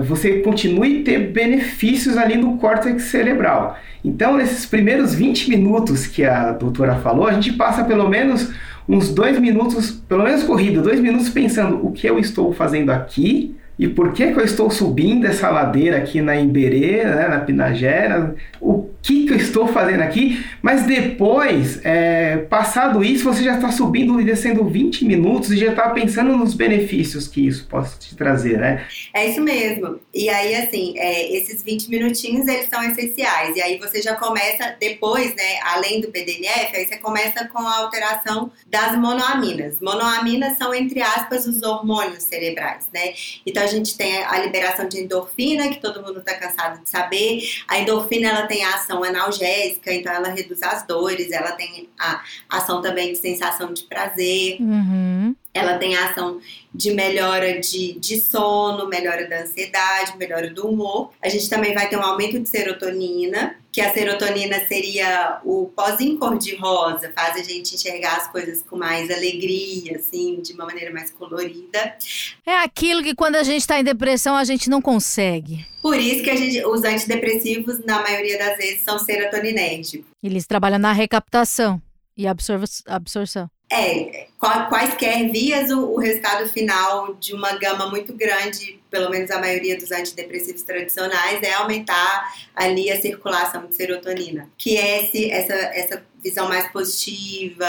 [0.06, 3.78] você continue ter benefícios ali no córtex cerebral.
[4.02, 8.50] Então, nesses primeiros 20 minutos que a doutora falou, a gente passa pelo menos
[8.88, 13.58] uns dois minutos, pelo menos corrido, dois minutos pensando o que eu estou fazendo aqui,
[13.78, 18.34] e por que, que eu estou subindo essa ladeira aqui na Imberê, né, na Pinagera,
[18.62, 23.72] o que, que eu estou fazendo aqui, mas depois, é, passado isso, você já está
[23.72, 28.16] subindo e descendo 20 minutos e já está pensando nos benefícios que isso pode te
[28.16, 28.86] trazer, né?
[29.14, 30.00] É isso mesmo.
[30.14, 33.56] E aí, assim, é, esses 20 minutinhos, eles são essenciais.
[33.56, 37.78] E aí você já começa, depois, né, além do BDNF, aí você começa com a
[37.78, 39.80] alteração das monoaminas.
[39.82, 43.14] Monoaminas são, entre aspas, os hormônios cerebrais, né?
[43.46, 47.42] Então, a gente tem a liberação de endorfina, que todo mundo está cansado de saber.
[47.68, 52.22] A endorfina, ela tem a ação analgésica, então ela reduz as dores, ela tem a
[52.50, 55.36] ação também de sensação de prazer, Uhum.
[55.54, 56.40] Ela tem a ação
[56.74, 61.12] de melhora de, de sono, melhora da ansiedade, melhora do humor.
[61.22, 66.18] A gente também vai ter um aumento de serotonina, que a serotonina seria o pozinho
[66.18, 71.10] cor-de-rosa, faz a gente enxergar as coisas com mais alegria, assim, de uma maneira mais
[71.12, 71.98] colorida.
[72.46, 75.66] É aquilo que quando a gente está em depressão a gente não consegue.
[75.82, 80.06] Por isso que a gente, os antidepressivos, na maioria das vezes, são serotoninérgicos.
[80.24, 81.82] Eles trabalham na recaptação
[82.16, 83.50] e absorva- absorção.
[83.74, 89.32] É, qua- quaisquer vias, o, o resultado final de uma gama muito grande, pelo menos
[89.32, 95.32] a maioria dos antidepressivos tradicionais, é aumentar ali a circulação de serotonina, que é esse,
[95.32, 97.66] essa, essa visão mais positiva,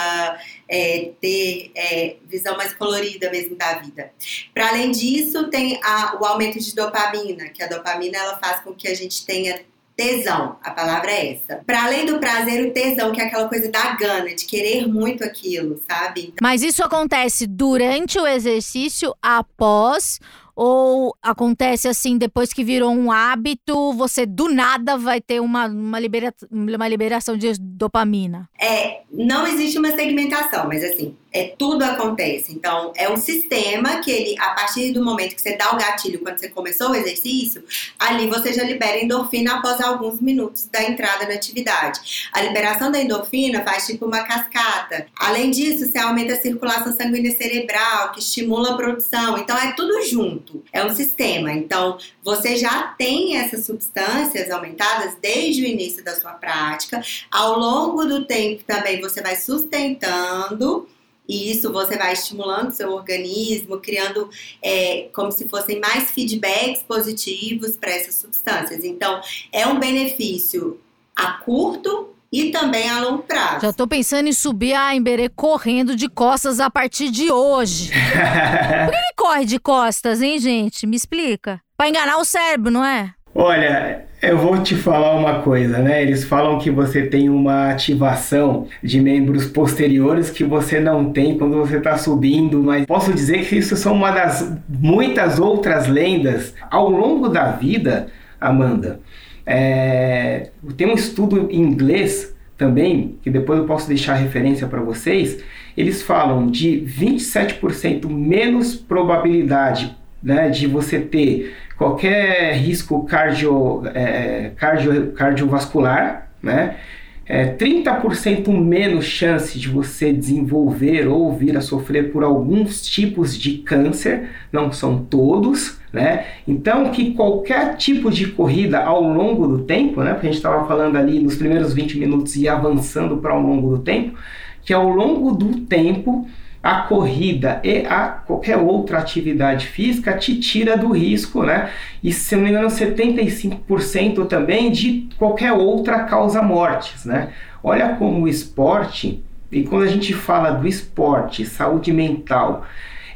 [0.68, 4.12] é, ter é, visão mais colorida mesmo da vida.
[4.52, 8.74] Para além disso, tem a- o aumento de dopamina, que a dopamina ela faz com
[8.74, 9.60] que a gente tenha
[10.02, 11.62] tesão, a palavra é essa.
[11.64, 15.22] Para além do prazer, o tesão, que é aquela coisa da gana, de querer muito
[15.22, 16.34] aquilo, sabe?
[16.42, 20.18] Mas isso acontece durante o exercício, após
[20.54, 25.98] Ou acontece assim, depois que virou um hábito, você do nada vai ter uma, uma,
[25.98, 28.50] libera, uma liberação de dopamina?
[28.60, 32.52] É, não existe uma segmentação, mas assim, é tudo acontece.
[32.52, 36.20] Então, é um sistema que ele, a partir do momento que você dá o gatilho,
[36.20, 37.64] quando você começou o exercício,
[37.98, 42.28] ali você já libera endorfina após alguns minutos da entrada na atividade.
[42.32, 45.06] A liberação da endorfina faz tipo uma cascata.
[45.16, 49.38] Além disso, você aumenta a circulação sanguínea cerebral, que estimula a produção.
[49.38, 50.62] Então, é tudo junto.
[50.72, 51.52] É um sistema.
[51.52, 57.02] Então, você já tem essas substâncias aumentadas desde o início da sua prática.
[57.30, 60.88] Ao longo do tempo também você vai sustentando
[61.28, 64.28] e isso você vai estimulando seu organismo, criando
[64.60, 68.84] é, como se fossem mais feedbacks positivos para essas substâncias.
[68.84, 69.20] Então,
[69.52, 70.80] é um benefício
[71.14, 73.66] a curto e também a longo prazo.
[73.66, 77.90] Já tô pensando em subir a Emberê correndo de costas a partir de hoje.
[78.84, 80.86] Por que ele corre de costas, hein, gente?
[80.86, 81.60] Me explica.
[81.76, 83.12] Pra enganar o cérebro, não é?
[83.34, 86.00] Olha, eu vou te falar uma coisa, né?
[86.00, 91.58] Eles falam que você tem uma ativação de membros posteriores que você não tem quando
[91.58, 96.88] você está subindo, mas posso dizer que isso são uma das muitas outras lendas ao
[96.88, 98.06] longo da vida,
[98.40, 99.00] Amanda.
[99.44, 105.42] É, tem um estudo em inglês também, que depois eu posso deixar referência para vocês.
[105.76, 115.12] Eles falam de 27% menos probabilidade né, de você ter qualquer risco cardio, é, cardio,
[115.12, 116.76] cardiovascular, né?
[117.24, 123.58] É 30% menos chance de você desenvolver ou vir a sofrer por alguns tipos de
[123.58, 126.26] câncer, não são todos, né?
[126.48, 130.12] Então, que qualquer tipo de corrida ao longo do tempo, né?
[130.12, 133.76] Porque a gente estava falando ali nos primeiros 20 minutos e avançando para ao longo
[133.76, 134.18] do tempo,
[134.64, 136.26] que ao longo do tempo
[136.62, 141.70] a corrida e a qualquer outra atividade física te tira do risco, né?
[142.02, 147.30] E se não me engano, 75% também de qualquer outra causa mortes, né?
[147.64, 152.64] Olha como o esporte, e quando a gente fala do esporte, saúde mental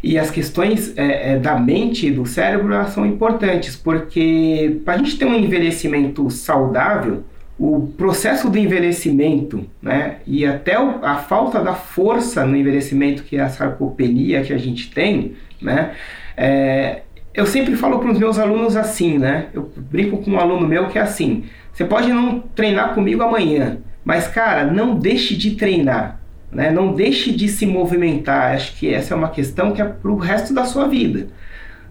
[0.03, 4.95] e as questões é, é, da mente e do cérebro elas são importantes, porque para
[4.95, 7.25] a gente ter um envelhecimento saudável,
[7.59, 13.37] o processo do envelhecimento, né, e até o, a falta da força no envelhecimento, que
[13.37, 15.92] é a sarcopenia que a gente tem, né,
[16.37, 20.69] é, eu sempre falo para os meus alunos assim, né, eu brinco com um aluno
[20.69, 25.53] meu que é assim, você pode não treinar comigo amanhã, mas cara, não deixe de
[25.53, 26.21] treinar,
[26.53, 30.11] né, não deixe de se movimentar, acho que essa é uma questão que é para
[30.11, 31.29] o resto da sua vida,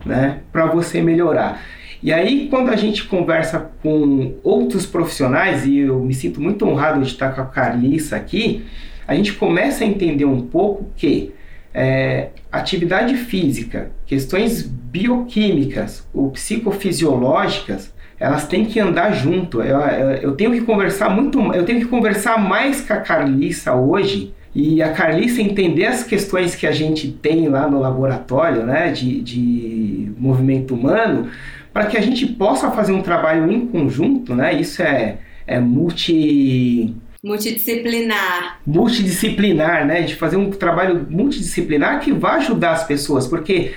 [0.05, 1.59] né, para você melhorar.
[2.01, 7.01] E aí, quando a gente conversa com outros profissionais, e eu me sinto muito honrado
[7.01, 8.65] de estar com a Carlissa aqui,
[9.07, 11.33] a gente começa a entender um pouco que
[11.73, 19.61] é, atividade física, questões bioquímicas ou psicofisiológicas, elas têm que andar junto.
[19.61, 23.73] Eu, eu, eu, tenho que conversar muito, eu tenho que conversar mais com a Carlissa
[23.73, 28.89] hoje e a Carlissa entender as questões que a gente tem lá no laboratório, né,
[28.89, 31.29] de, de movimento humano,
[31.75, 34.53] para que a gente possa fazer um trabalho em conjunto, né?
[34.53, 38.61] Isso é, é multi multidisciplinar.
[38.65, 40.03] Multidisciplinar, né?
[40.03, 43.73] De fazer um trabalho multidisciplinar que vai ajudar as pessoas, porque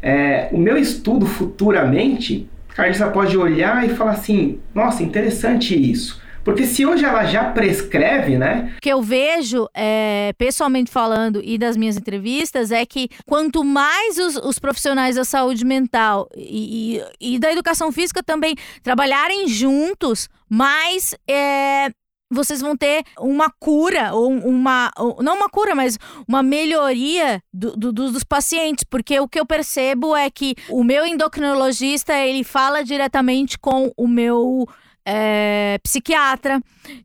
[0.00, 6.21] é, o meu estudo futuramente, a Carissa pode olhar e falar assim: nossa, interessante isso.
[6.44, 8.74] Porque se hoje ela já prescreve, né?
[8.78, 14.18] O que eu vejo, é, pessoalmente falando e das minhas entrevistas, é que quanto mais
[14.18, 20.28] os, os profissionais da saúde mental e, e, e, da educação física também trabalharem juntos,
[20.48, 21.90] mais é,
[22.32, 24.90] vocês vão ter uma cura, ou uma.
[24.96, 28.84] Ou, não uma cura, mas uma melhoria do, do, dos pacientes.
[28.84, 34.08] Porque o que eu percebo é que o meu endocrinologista ele fala diretamente com o
[34.08, 34.66] meu
[35.06, 36.60] é, psiquiatra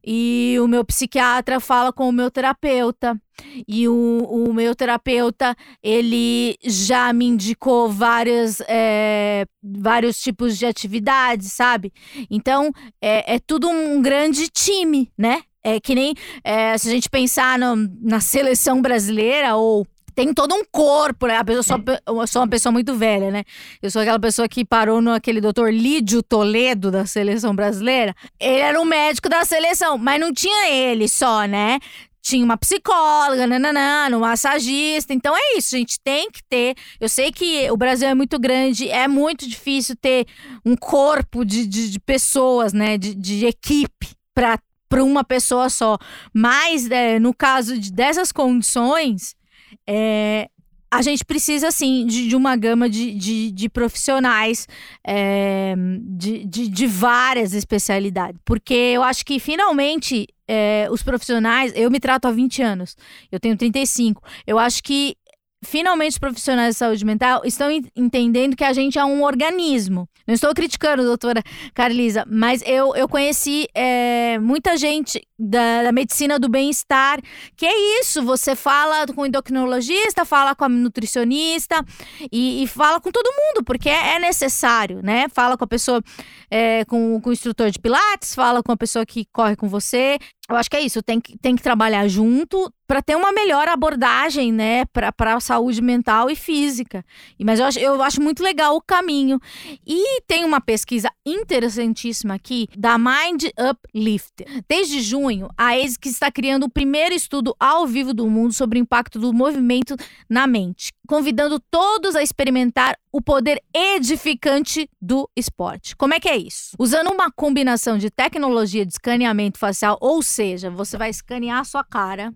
[0.05, 3.19] e o meu psiquiatra fala com o meu terapeuta
[3.67, 11.51] e o, o meu terapeuta ele já me indicou várias, é, vários tipos de atividades,
[11.53, 11.91] sabe?
[12.29, 15.41] Então é, é tudo um grande time, né?
[15.63, 19.85] É que nem é, se a gente pensar no, na seleção brasileira ou
[20.17, 21.37] tem todo um corpo, né?
[21.37, 21.75] A pessoa, só,
[22.07, 23.43] eu sou uma pessoa muito velha, né?
[23.79, 28.15] Eu sou aquela pessoa que parou no aquele doutor Lídio Toledo da seleção brasileira.
[28.39, 31.77] Ele era o médico da seleção, mas não tinha ele só, né?
[32.19, 35.13] tinha uma psicóloga, nananã, um massagista.
[35.13, 36.75] Então é isso, a gente tem que ter.
[36.99, 40.25] Eu sei que o Brasil é muito grande, é muito difícil ter
[40.65, 42.97] um corpo de, de, de pessoas, né?
[42.97, 45.95] De, de equipe para uma pessoa só.
[46.33, 49.36] Mas é, no caso de, dessas condições,
[49.85, 50.49] é,
[50.89, 54.67] a gente precisa, sim, de, de uma gama de, de, de profissionais
[55.05, 58.39] é, de, de, de, várias especialidades.
[58.45, 61.73] Porque eu acho que, finalmente, é, os profissionais.
[61.75, 62.95] Eu me trato há 20 anos,
[63.31, 64.23] eu tenho 35.
[64.45, 65.15] Eu acho que
[65.63, 70.07] finalmente profissionais de saúde mental estão entendendo que a gente é um organismo.
[70.27, 71.41] Não estou criticando, doutora
[71.73, 77.19] Carlisa, mas eu, eu conheci é, muita gente da, da medicina do bem-estar,
[77.55, 81.83] que é isso, você fala com o endocrinologista, fala com a nutricionista
[82.31, 85.27] e, e fala com todo mundo, porque é, é necessário, né?
[85.29, 86.01] Fala com a pessoa,
[86.49, 90.17] é, com, com o instrutor de pilates, fala com a pessoa que corre com você,
[90.49, 93.67] eu acho que é isso, tem que, tem que trabalhar junto para ter uma melhor
[93.67, 97.03] abordagem, né, para a saúde mental e física.
[97.37, 99.41] Mas eu acho, eu acho muito legal o caminho.
[99.85, 104.47] E tem uma pesquisa interessantíssima aqui da Mind Uplifter.
[104.69, 108.81] Desde junho, a ASICS está criando o primeiro estudo ao vivo do mundo sobre o
[108.81, 109.97] impacto do movimento
[110.29, 115.95] na mente, convidando todos a experimentar o poder edificante do esporte.
[115.95, 116.75] Como é que é isso?
[116.77, 121.83] Usando uma combinação de tecnologia de escaneamento facial, ou seja, você vai escanear a sua
[121.83, 122.33] cara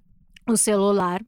[0.47, 1.22] no celular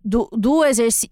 [0.03, 0.63] do, do,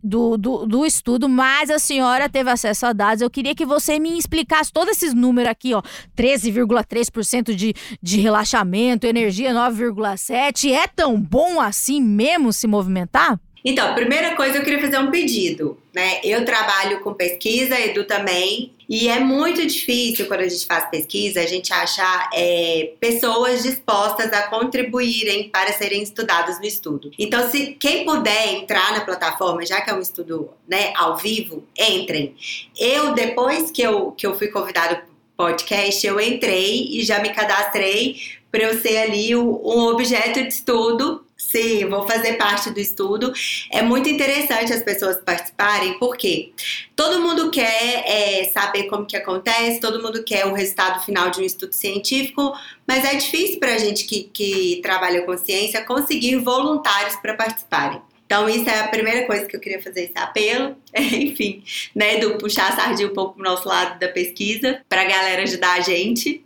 [0.04, 3.22] do, do, do, estudo, mas a senhora teve acesso a dados.
[3.22, 5.82] Eu queria que você me explicasse todos esses números aqui, ó.
[6.18, 10.74] 13,3% de, de relaxamento, energia 9,7%.
[10.74, 13.40] É tão bom assim mesmo se movimentar?
[13.64, 16.20] Então, primeira coisa, eu queria fazer um pedido, né?
[16.24, 21.40] Eu trabalho com pesquisa, Edu também, e é muito difícil quando a gente faz pesquisa
[21.40, 27.12] a gente achar é, pessoas dispostas a contribuírem para serem estudados no estudo.
[27.18, 31.64] Então, se quem puder entrar na plataforma, já que é um estudo né, ao vivo,
[31.78, 32.36] entrem.
[32.78, 37.30] Eu, depois que eu, que eu fui convidado para podcast, eu entrei e já me
[37.30, 38.18] cadastrei
[38.52, 43.34] para eu ser ali um objeto de estudo Sim, vou fazer parte do estudo.
[43.72, 46.54] É muito interessante as pessoas participarem, porque
[46.96, 51.42] todo mundo quer é, saber como que acontece, todo mundo quer o resultado final de
[51.42, 52.54] um estudo científico,
[52.88, 58.02] mas é difícil para a gente que, que trabalha com ciência conseguir voluntários para participarem.
[58.26, 60.78] Então, isso é a primeira coisa que eu queria fazer esse apelo.
[60.96, 61.64] Enfim,
[61.94, 65.42] né, do puxar a sardinha um pouco pro nosso lado da pesquisa, para a galera
[65.42, 66.42] ajudar a gente.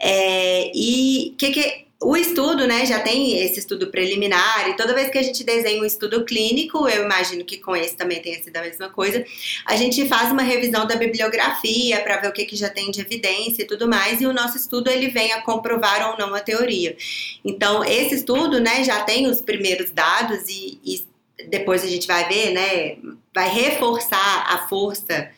[0.00, 5.08] É, e que, que o estudo, né, já tem esse estudo preliminar, e toda vez
[5.08, 8.56] que a gente desenha um estudo clínico, eu imagino que com esse também tenha sido
[8.56, 9.24] a mesma coisa,
[9.66, 13.00] a gente faz uma revisão da bibliografia para ver o que, que já tem de
[13.00, 16.40] evidência e tudo mais, e o nosso estudo ele vem a comprovar ou não a
[16.40, 16.96] teoria.
[17.44, 21.06] Então, esse estudo, né, já tem os primeiros dados e, e
[21.48, 22.96] depois a gente vai ver, né,
[23.34, 25.30] vai reforçar a força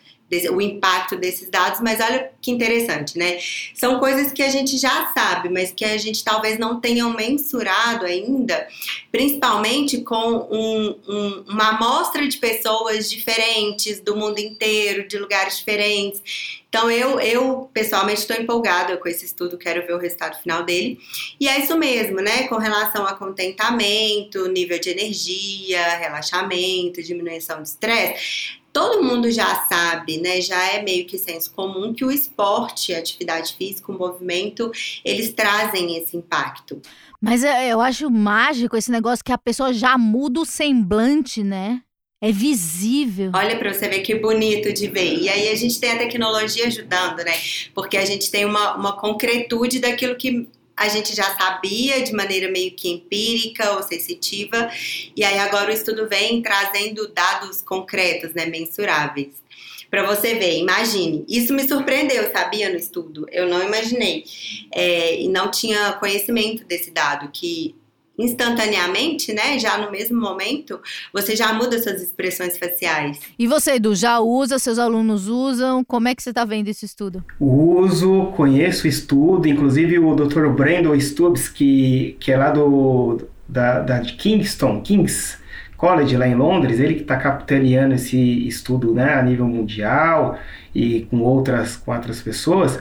[0.51, 3.39] o impacto desses dados, mas olha que interessante, né?
[3.75, 8.05] São coisas que a gente já sabe, mas que a gente talvez não tenha mensurado
[8.05, 8.67] ainda,
[9.11, 16.23] principalmente com um, um, uma amostra de pessoas diferentes do mundo inteiro, de lugares diferentes.
[16.69, 20.99] Então, eu, eu pessoalmente estou empolgada com esse estudo, quero ver o resultado final dele.
[21.39, 22.49] E é isso mesmo, né?
[22.49, 30.19] Com relação a contentamento, nível de energia, relaxamento, diminuição de estresse todo mundo já sabe,
[30.19, 30.41] né?
[30.41, 34.71] Já é meio que senso comum que o esporte, a atividade física, o movimento,
[35.05, 36.83] eles trazem esse impacto.
[37.21, 41.81] Mas eu acho mágico esse negócio que a pessoa já muda o semblante, né?
[42.21, 43.31] É visível.
[43.35, 45.21] Olha para você ver que bonito de ver.
[45.21, 47.35] E aí a gente tem a tecnologia ajudando, né?
[47.73, 52.51] Porque a gente tem uma, uma concretude daquilo que a gente já sabia de maneira
[52.51, 54.71] meio que empírica ou sensitiva,
[55.17, 59.45] e aí agora o estudo vem trazendo dados concretos, né, mensuráveis.
[59.91, 63.29] Para você ver, imagine, isso me surpreendeu, sabia, no estudo.
[63.31, 64.25] Eu não imaginei.
[64.73, 67.77] É, e não tinha conhecimento desse dado, que
[68.19, 69.59] instantaneamente, né?
[69.59, 70.81] Já no mesmo momento,
[71.13, 73.21] você já muda suas expressões faciais.
[73.39, 75.85] E você, Edu, já usa, seus alunos usam?
[75.85, 77.25] Como é que você está vendo esse estudo?
[77.41, 80.49] Uso, conheço o estudo, inclusive o Dr.
[80.49, 85.39] Brandon Stubbs, que, que é lá do da, da Kingston, King's
[85.77, 90.39] College lá em Londres, ele que está capitaneando esse estudo né, a nível mundial
[90.75, 92.81] e com outras, com outras pessoas.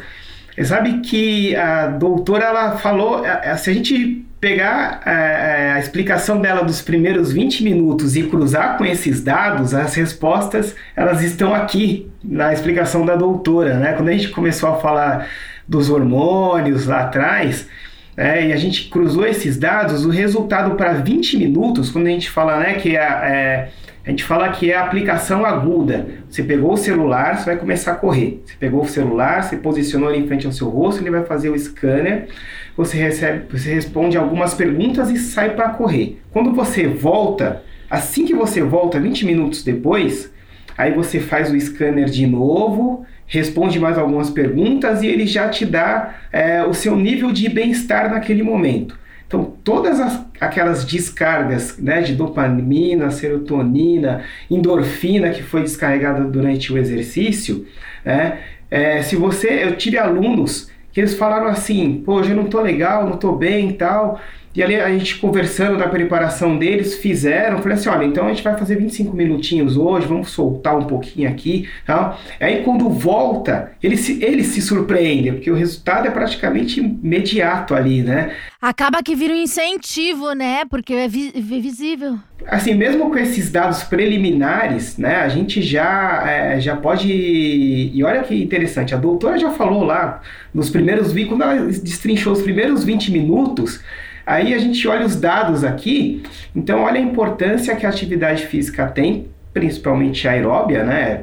[0.56, 3.24] Você sabe que a doutora ela falou,
[3.58, 8.24] se a gente pegar a, é, é, a, explicação dela dos primeiros 20 minutos e
[8.24, 13.94] cruzar com esses dados, as respostas elas estão aqui na explicação da doutora, né?
[13.94, 15.30] Quando a gente começou a falar
[15.66, 17.70] dos hormônios lá atrás,
[18.18, 22.30] é, e a gente cruzou esses dados, o resultado para 20 minutos, quando a gente
[22.30, 23.70] fala né, que é, é
[24.06, 26.06] a gente fala que é a aplicação aguda.
[26.30, 28.44] Você pegou o celular, você vai começar a correr.
[28.46, 31.50] Você pegou o celular, você posicionou ele em frente ao seu rosto, ele vai fazer
[31.50, 32.28] o scanner,
[32.76, 36.20] você recebe, você responde algumas perguntas e sai para correr.
[36.32, 40.32] Quando você volta, assim que você volta 20 minutos depois,
[40.78, 45.66] aí você faz o scanner de novo, responde mais algumas perguntas e ele já te
[45.66, 48.98] dá é, o seu nível de bem-estar naquele momento.
[49.28, 56.78] Então, todas as, aquelas descargas né, de dopamina, serotonina, endorfina que foi descarregada durante o
[56.78, 57.66] exercício,
[58.06, 62.46] né, é, se você, eu tive alunos que eles falaram assim, pô, hoje eu não
[62.46, 64.20] tô legal, não tô bem e tal,
[64.56, 68.44] e ali a gente conversando da preparação deles, fizeram, falei assim, olha, então a gente
[68.44, 72.18] vai fazer 25 minutinhos hoje, vamos soltar um pouquinho aqui, tá?
[72.40, 78.04] Aí quando volta, eles se, eles se surpreendem, porque o resultado é praticamente imediato ali,
[78.04, 78.34] né?
[78.62, 80.64] Acaba que vira um incentivo, né?
[80.70, 82.18] Porque é, vi é visível.
[82.48, 87.10] Assim, mesmo com esses dados preliminares, né, a gente já, é, já pode.
[87.10, 90.22] E olha que interessante, a doutora já falou lá
[90.54, 91.14] nos primeiros.
[91.28, 93.82] Quando ela destrinchou os primeiros 20 minutos,
[94.26, 96.24] Aí a gente olha os dados aqui,
[96.56, 101.22] então olha a importância que a atividade física tem, principalmente aeróbia, né?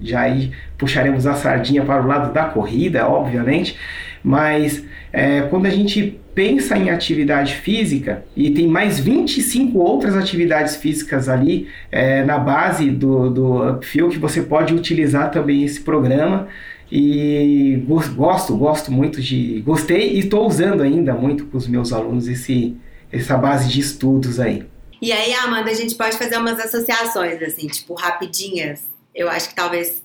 [0.00, 3.76] Já aí puxaremos a sardinha para o lado da corrida, obviamente,
[4.22, 10.76] mas é, quando a gente pensa em atividade física e tem mais 25 outras atividades
[10.76, 16.48] físicas ali é, na base do, do Upfill que você pode utilizar também esse programa
[16.90, 17.76] e
[18.16, 19.60] gosto, gosto muito de.
[19.60, 22.76] Gostei e estou usando ainda muito com os meus alunos esse,
[23.12, 24.64] essa base de estudos aí.
[25.00, 28.82] E aí, Amanda, a gente pode fazer umas associações, assim, tipo, rapidinhas.
[29.14, 30.02] Eu acho que talvez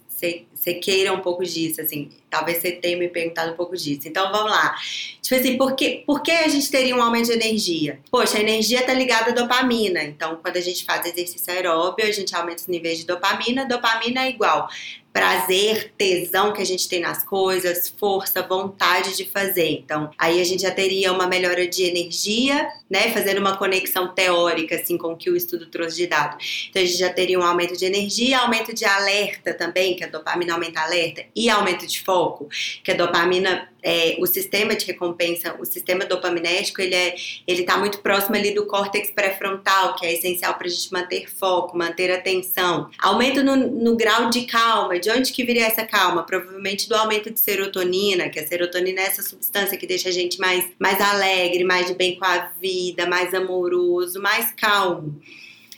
[0.54, 2.10] você queira um pouco disso, assim.
[2.30, 4.08] Talvez você tenha me perguntado um pouco disso.
[4.08, 4.76] Então vamos lá.
[5.22, 8.00] Tipo assim, por que, por que a gente teria um aumento de energia?
[8.10, 10.04] Poxa, a energia está ligada à dopamina.
[10.04, 13.66] Então, quando a gente faz exercício aeróbio, a gente aumenta os níveis de dopamina.
[13.66, 14.70] Dopamina é igual
[15.16, 19.70] prazer, tesão que a gente tem nas coisas, força, vontade de fazer.
[19.70, 23.14] Então, aí a gente já teria uma melhora de energia, né?
[23.14, 26.68] Fazendo uma conexão teórica, assim, com o que o estudo trouxe de dados.
[26.70, 30.08] Então, a gente já teria um aumento de energia, aumento de alerta também, que a
[30.08, 32.50] dopamina aumenta alerta, e aumento de foco,
[32.84, 37.16] que a dopamina, é, o sistema de recompensa, o sistema dopaminérgico, ele é,
[37.48, 41.30] ele está muito próximo ali do córtex pré-frontal, que é essencial para a gente manter
[41.30, 42.90] foco, manter atenção.
[42.98, 44.98] Aumento no, no grau de calma.
[45.00, 46.24] De onde que viria essa calma?
[46.24, 50.40] Provavelmente do aumento de serotonina, que a serotonina é essa substância que deixa a gente
[50.40, 55.22] mais, mais alegre, mais de bem com a vida, mais amoroso, mais calmo.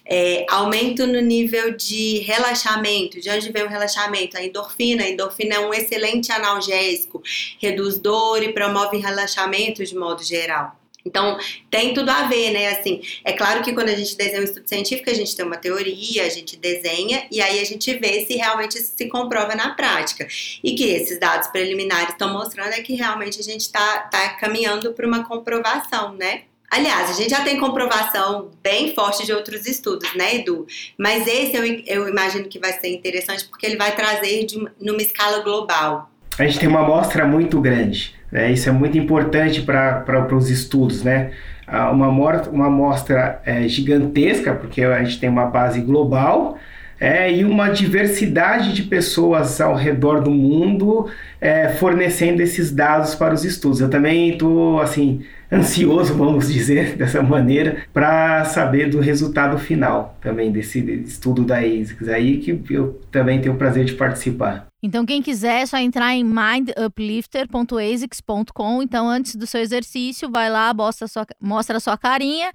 [0.10, 3.20] É, aumento no nível de relaxamento.
[3.20, 4.38] De onde vem o relaxamento?
[4.38, 5.04] A endorfina.
[5.04, 7.22] A endorfina é um excelente analgésico,
[7.60, 10.78] reduz dor e promove relaxamento de modo geral.
[11.08, 11.38] Então,
[11.72, 12.68] tem tudo a ver, né?
[12.68, 15.58] Assim, é claro que quando a gente desenha um estudo científico, a gente tem uma
[15.58, 19.74] teoria, a gente desenha e aí a gente vê se realmente isso se comprova na
[19.74, 20.28] prática.
[20.62, 24.94] E que esses dados preliminares estão mostrando é que realmente a gente está tá caminhando
[24.94, 26.44] para uma comprovação, né?
[26.70, 30.68] Aliás, a gente já tem comprovação bem forte de outros estudos, né, Edu?
[30.98, 35.02] Mas esse eu, eu imagino que vai ser interessante porque ele vai trazer de, numa
[35.02, 36.12] escala global.
[36.38, 38.52] A gente tem uma amostra muito grande, né?
[38.52, 41.32] isso é muito importante para os estudos, né?
[41.68, 46.58] Uma, uma amostra é, gigantesca, porque a gente tem uma base global,
[47.00, 51.08] é, e uma diversidade de pessoas ao redor do mundo
[51.40, 53.80] é, fornecendo esses dados para os estudos.
[53.80, 55.22] Eu também estou assim
[55.52, 62.10] ansioso, vamos dizer dessa maneira, para saber do resultado final também desse estudo da ASICS
[62.10, 64.67] aí que eu também tenho o prazer de participar.
[64.82, 68.84] Então, quem quiser é só entrar em minduplifter.asics.com.
[68.84, 72.52] Então, antes do seu exercício, vai lá, mostra a, sua, mostra a sua carinha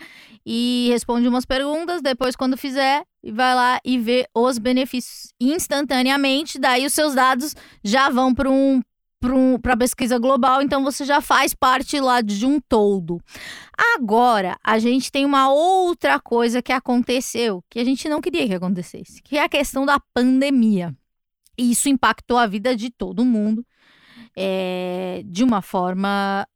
[0.47, 2.01] e responde umas perguntas.
[2.01, 6.61] Depois, quando fizer, vai lá e vê os benefícios instantaneamente.
[6.61, 8.81] Daí, os seus dados já vão para um,
[9.61, 13.21] para a pesquisa global, então você já faz parte lá de um todo.
[13.97, 18.55] Agora, a gente tem uma outra coisa que aconteceu, que a gente não queria que
[18.55, 20.95] acontecesse, que é a questão da pandemia.
[21.57, 23.65] E isso impactou a vida de todo mundo
[24.37, 26.47] é, de uma forma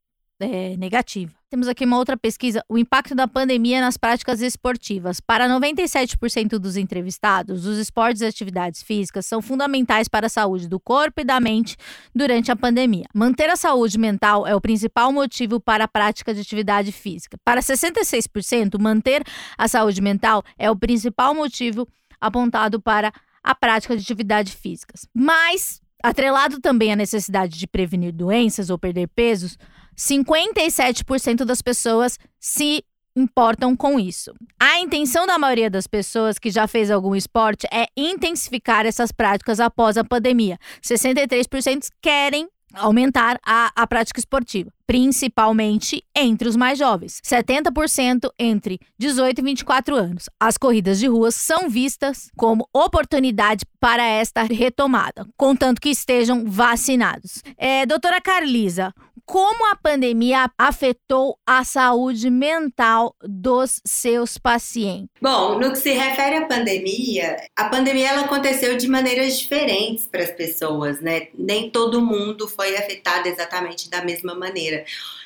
[0.41, 1.33] é, negativa.
[1.49, 5.21] Temos aqui uma outra pesquisa: o impacto da pandemia nas práticas esportivas.
[5.21, 10.81] Para 97% dos entrevistados, os esportes e atividades físicas são fundamentais para a saúde do
[10.81, 11.77] corpo e da mente
[12.15, 13.07] durante a pandemia.
[13.15, 17.39] Manter a saúde mental é o principal motivo para a prática de atividade física.
[17.45, 19.23] Para 66%, manter
[19.57, 21.87] a saúde mental é o principal motivo
[22.21, 23.13] apontado para
[23.47, 25.07] a prática de atividades físicas.
[25.15, 29.57] Mas, atrelado também à necessidade de prevenir doenças ou perder pesos,
[29.97, 32.85] 57% das pessoas se
[33.15, 34.35] importam com isso.
[34.61, 39.61] A intenção da maioria das pessoas que já fez algum esporte é intensificar essas práticas
[39.61, 40.59] após a pandemia.
[40.83, 49.39] 63% querem aumentar a, a prática esportiva, principalmente entre os mais jovens, 70% entre 18
[49.39, 50.29] e 24 anos.
[50.39, 57.43] As corridas de ruas são vistas como oportunidade para esta retomada, contanto que estejam vacinados.
[57.59, 58.95] É, doutora Carlisa,
[59.27, 65.09] como a pandemia afetou a saúde mental dos seus pacientes?
[65.21, 70.23] Bom, no que se refere à pandemia, a pandemia ela aconteceu de maneiras diferentes para
[70.23, 71.27] as pessoas, né?
[71.35, 74.76] Nem todo mundo foi afetado exatamente da mesma maneira.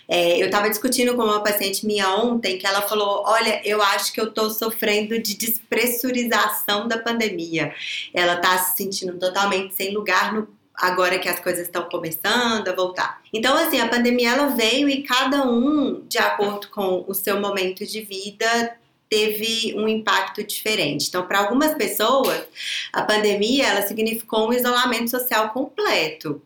[0.09, 4.13] É, eu estava discutindo com uma paciente minha ontem que ela falou: Olha, eu acho
[4.13, 7.73] que eu estou sofrendo de despressurização da pandemia.
[8.13, 10.49] Ela está se sentindo totalmente sem lugar no
[10.81, 13.21] agora que as coisas estão começando a voltar.
[13.33, 17.87] Então, assim, a pandemia ela veio e cada um, de acordo com o seu momento
[17.87, 18.77] de vida,
[19.09, 21.09] teve um impacto diferente.
[21.09, 22.45] Então, para algumas pessoas,
[22.93, 26.41] a pandemia ela significou um isolamento social completo,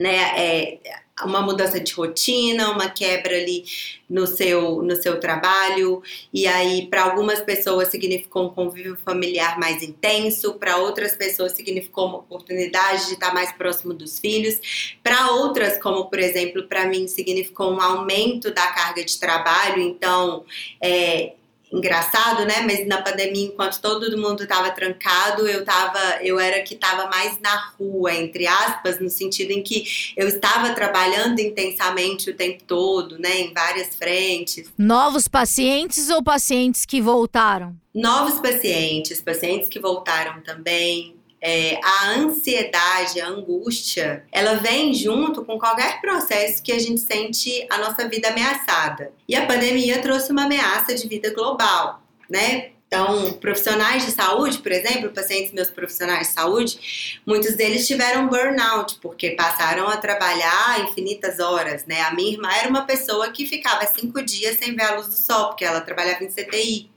[0.00, 0.32] né?
[0.36, 0.78] É,
[1.24, 3.64] uma mudança de rotina, uma quebra ali
[4.08, 9.82] no seu, no seu trabalho, e aí para algumas pessoas significou um convívio familiar mais
[9.82, 15.78] intenso, para outras pessoas significou uma oportunidade de estar mais próximo dos filhos, para outras,
[15.78, 20.44] como por exemplo, para mim significou um aumento da carga de trabalho, então
[20.80, 21.34] é,
[21.72, 22.62] engraçado, né?
[22.62, 27.38] Mas na pandemia, enquanto todo mundo estava trancado, eu tava, eu era que estava mais
[27.40, 33.18] na rua, entre aspas, no sentido em que eu estava trabalhando intensamente o tempo todo,
[33.18, 33.40] né?
[33.40, 34.72] Em várias frentes.
[34.76, 37.74] Novos pacientes ou pacientes que voltaram?
[37.94, 45.58] Novos pacientes, pacientes que voltaram também, é, a ansiedade, a angústia, ela vem junto com
[45.58, 49.12] qualquer processo que a gente sente a nossa vida ameaçada.
[49.26, 52.70] E a pandemia trouxe uma ameaça de vida global, né?
[52.90, 58.98] Então, profissionais de saúde, por exemplo, pacientes meus profissionais de saúde, muitos deles tiveram burnout,
[59.00, 62.00] porque passaram a trabalhar infinitas horas, né?
[62.00, 65.14] A minha irmã era uma pessoa que ficava cinco dias sem ver a luz do
[65.14, 66.90] sol, porque ela trabalhava em CTI.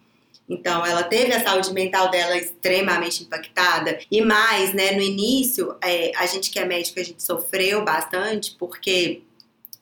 [0.53, 3.99] Então, ela teve a saúde mental dela extremamente impactada.
[4.09, 8.55] E mais, né, no início, é, a gente que é médico, a gente sofreu bastante,
[8.59, 9.21] porque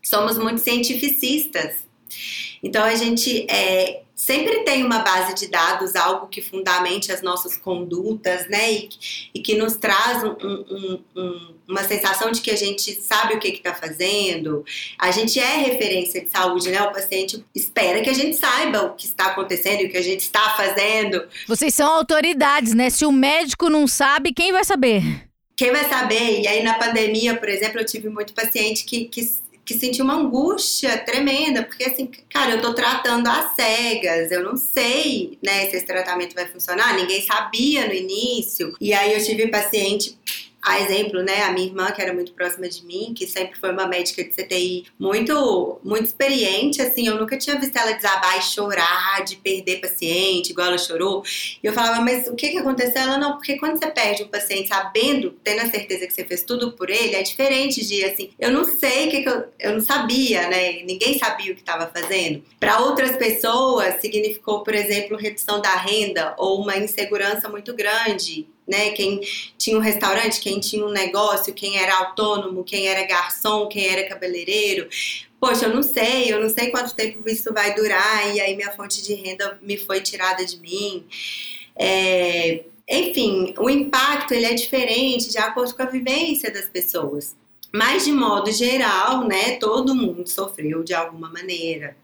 [0.01, 1.76] somos muito cientificistas.
[2.63, 7.57] Então, a gente é, sempre tem uma base de dados, algo que fundamente as nossas
[7.57, 8.72] condutas, né?
[8.72, 8.89] E,
[9.34, 13.39] e que nos traz um, um, um, uma sensação de que a gente sabe o
[13.39, 14.63] que está fazendo.
[14.99, 16.80] A gente é referência de saúde, né?
[16.84, 20.03] O paciente espera que a gente saiba o que está acontecendo e o que a
[20.03, 21.24] gente está fazendo.
[21.47, 22.91] Vocês são autoridades, né?
[22.91, 25.01] Se o médico não sabe, quem vai saber?
[25.57, 26.41] Quem vai saber?
[26.41, 29.22] E aí, na pandemia, por exemplo, eu tive muito paciente que, que
[29.72, 34.57] que senti uma angústia tremenda, porque assim, cara, eu tô tratando às cegas, eu não
[34.57, 38.76] sei, né, se esse tratamento vai funcionar, ninguém sabia no início.
[38.80, 40.17] E aí eu tive paciente
[40.62, 43.72] a exemplo, né, a minha irmã, que era muito próxima de mim, que sempre foi
[43.72, 48.41] uma médica de CTI muito, muito experiente, assim, eu nunca tinha visto ela desabar e
[48.43, 51.24] chorar, de perder paciente, igual ela chorou.
[51.64, 53.01] E eu falava, mas o que que aconteceu?
[53.01, 56.43] Ela, não, porque quando você perde um paciente sabendo, tendo a certeza que você fez
[56.43, 59.74] tudo por ele, é diferente de, assim, eu não sei o que que eu, eu
[59.74, 62.43] não sabia, né, ninguém sabia o que estava fazendo.
[62.59, 68.91] Para outras pessoas, significou, por exemplo, redução da renda ou uma insegurança muito grande né?
[68.91, 69.19] Quem
[69.57, 74.07] tinha um restaurante, quem tinha um negócio, quem era autônomo, quem era garçom, quem era
[74.07, 74.88] cabeleireiro.
[75.39, 78.72] Poxa, eu não sei, eu não sei quanto tempo isso vai durar, e aí minha
[78.72, 81.05] fonte de renda me foi tirada de mim.
[81.76, 87.36] É, enfim, o impacto ele é diferente de acordo com a vivência das pessoas.
[87.74, 91.95] Mas, de modo geral, né, todo mundo sofreu de alguma maneira.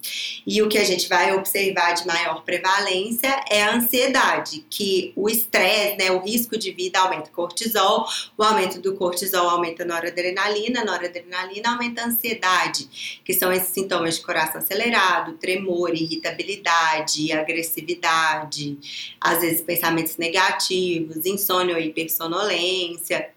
[0.46, 5.30] E o que a gente vai observar de maior prevalência é a ansiedade, que o
[5.30, 8.06] estresse, né, o risco de vida aumenta o cortisol,
[8.38, 13.70] o aumento do cortisol aumenta a noradrenalina, a noradrenalina aumenta a ansiedade, que são esses
[13.70, 18.78] sintomas de coração acelerado, tremor, irritabilidade, agressividade,
[19.20, 23.30] às vezes pensamentos negativos, insônia ou hipersonolência.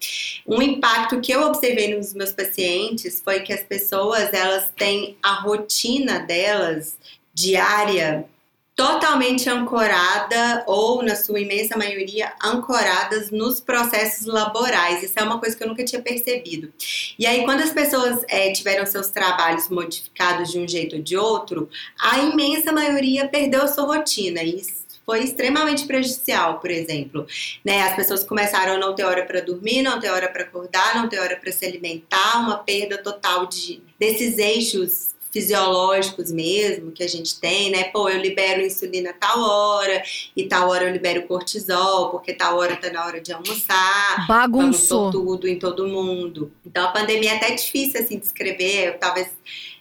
[0.47, 5.41] Um impacto que eu observei nos meus pacientes foi que as pessoas elas têm a
[5.41, 6.95] rotina delas
[7.33, 8.25] diária
[8.75, 15.03] totalmente ancorada ou na sua imensa maioria ancoradas nos processos laborais.
[15.03, 16.71] Isso é uma coisa que eu nunca tinha percebido.
[17.17, 21.17] E aí quando as pessoas é, tiveram seus trabalhos modificados de um jeito ou de
[21.17, 21.69] outro,
[21.99, 24.41] a imensa maioria perdeu a sua rotina.
[25.05, 27.25] Foi extremamente prejudicial, por exemplo.
[27.63, 27.81] Né?
[27.81, 31.09] As pessoas começaram a não ter hora para dormir, não ter hora para acordar, não
[31.09, 37.07] ter hora para se alimentar, uma perda total de desses eixos fisiológicos mesmo que a
[37.07, 37.85] gente tem, né?
[37.85, 40.03] Pô, eu libero insulina tal hora
[40.35, 44.27] e tal hora eu libero cortisol, porque tal hora tá na hora de almoçar.
[44.27, 46.51] Bagunçou tudo em todo mundo.
[46.65, 49.29] Então a pandemia é até difícil assim de escrever, talvez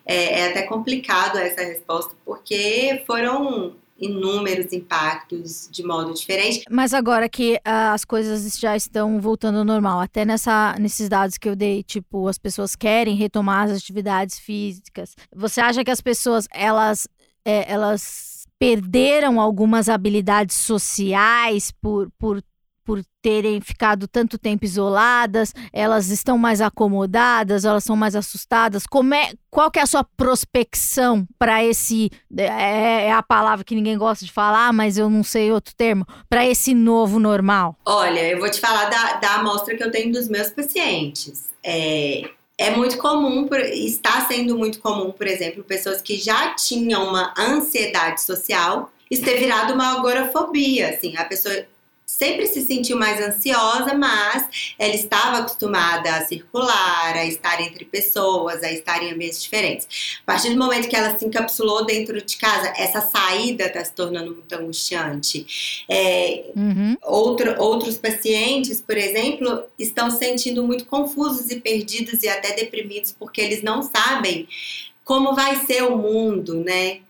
[0.06, 6.64] é, é até complicado essa resposta, porque foram inúmeros impactos de modo diferente.
[6.70, 11.36] Mas agora que uh, as coisas já estão voltando ao normal, até nessa, nesses dados
[11.36, 15.14] que eu dei, tipo, as pessoas querem retomar as atividades físicas.
[15.34, 17.06] Você acha que as pessoas, elas,
[17.44, 22.42] é, elas perderam algumas habilidades sociais por, por
[22.90, 28.84] por terem ficado tanto tempo isoladas, elas estão mais acomodadas, elas são mais assustadas.
[28.84, 33.76] Como é, qual que é a sua prospecção para esse é, é, a palavra que
[33.76, 37.78] ninguém gosta de falar, mas eu não sei outro termo, para esse novo normal?
[37.86, 41.48] Olha, eu vou te falar da, da amostra que eu tenho dos meus pacientes.
[41.62, 42.28] É,
[42.58, 48.20] é muito comum, está sendo muito comum, por exemplo, pessoas que já tinham uma ansiedade
[48.20, 51.54] social, isso ter virado uma agorafobia, assim, a pessoa
[52.20, 58.62] sempre se sentiu mais ansiosa, mas ela estava acostumada a circular, a estar entre pessoas,
[58.62, 60.18] a estar em ambientes diferentes.
[60.22, 63.94] A partir do momento que ela se encapsulou dentro de casa, essa saída está se
[63.94, 65.82] tornando muito angustiante.
[65.88, 66.94] É, uhum.
[67.04, 73.16] outro, outros pacientes, por exemplo, estão se sentindo muito confusos e perdidos e até deprimidos
[73.18, 74.46] porque eles não sabem
[75.02, 77.00] como vai ser o mundo, né?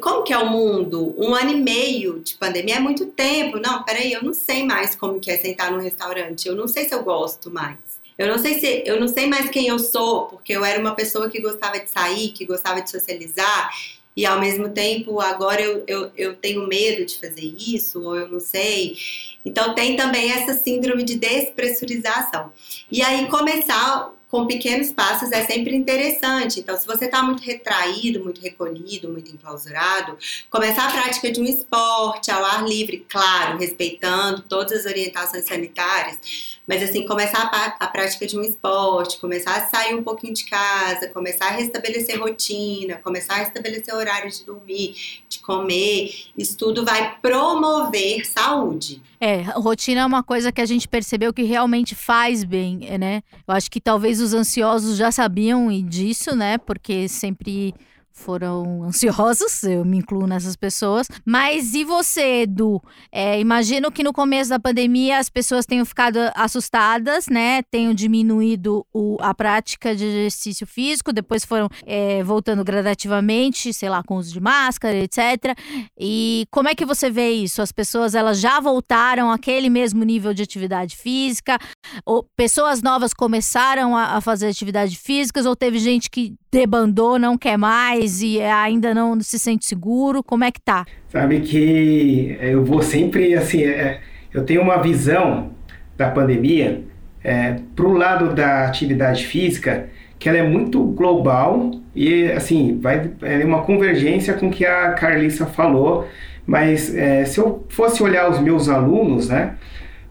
[0.00, 1.14] Como que é o mundo?
[1.16, 3.58] Um ano e meio de pandemia é muito tempo.
[3.58, 6.48] Não, peraí, eu não sei mais como que é sentar num restaurante.
[6.48, 7.78] Eu não sei se eu gosto mais.
[8.18, 10.94] Eu não sei se eu não sei mais quem eu sou, porque eu era uma
[10.94, 13.70] pessoa que gostava de sair, que gostava de socializar,
[14.14, 18.28] e ao mesmo tempo agora eu, eu, eu tenho medo de fazer isso, ou eu
[18.28, 18.96] não sei.
[19.42, 22.52] Então tem também essa síndrome de despressurização.
[22.90, 26.60] E aí começar com pequenos passos é sempre interessante.
[26.60, 30.16] Então, se você está muito retraído, muito recolhido, muito enclausurado,
[30.48, 36.60] começar a prática de um esporte ao ar livre, claro, respeitando todas as orientações sanitárias,
[36.66, 40.44] mas assim, começar a, a prática de um esporte, começar a sair um pouquinho de
[40.44, 44.94] casa, começar a restabelecer rotina, começar a restabelecer horário de dormir,
[45.28, 49.02] de comer, isso tudo vai promover saúde.
[49.22, 53.22] É, rotina é uma coisa que a gente percebeu que realmente faz bem, né?
[53.46, 56.56] Eu acho que talvez os ansiosos já sabiam disso, né?
[56.56, 57.74] Porque sempre
[58.20, 61.08] foram ansiosos, eu me incluo nessas pessoas.
[61.24, 62.80] Mas e você, Edu?
[63.10, 67.62] É, imagino que no começo da pandemia as pessoas tenham ficado assustadas, né?
[67.70, 74.02] Tenham diminuído o, a prática de exercício físico, depois foram é, voltando gradativamente, sei lá,
[74.02, 75.56] com uso de máscara, etc.
[75.98, 77.62] E como é que você vê isso?
[77.62, 81.58] As pessoas elas já voltaram àquele mesmo nível de atividade física?
[82.04, 85.46] Ou pessoas novas começaram a, a fazer atividades físicas?
[85.46, 90.22] Ou teve gente que debandou, não quer mais e ainda não se sente seguro?
[90.22, 90.84] Como é que tá?
[91.08, 94.00] Sabe que eu vou sempre, assim, é,
[94.32, 95.50] eu tenho uma visão
[95.96, 96.82] da pandemia
[97.22, 99.88] é, para o lado da atividade física
[100.18, 104.92] que ela é muito global e, assim, vai é uma convergência com o que a
[104.92, 106.06] Carlissa falou,
[106.46, 109.54] mas é, se eu fosse olhar os meus alunos, né,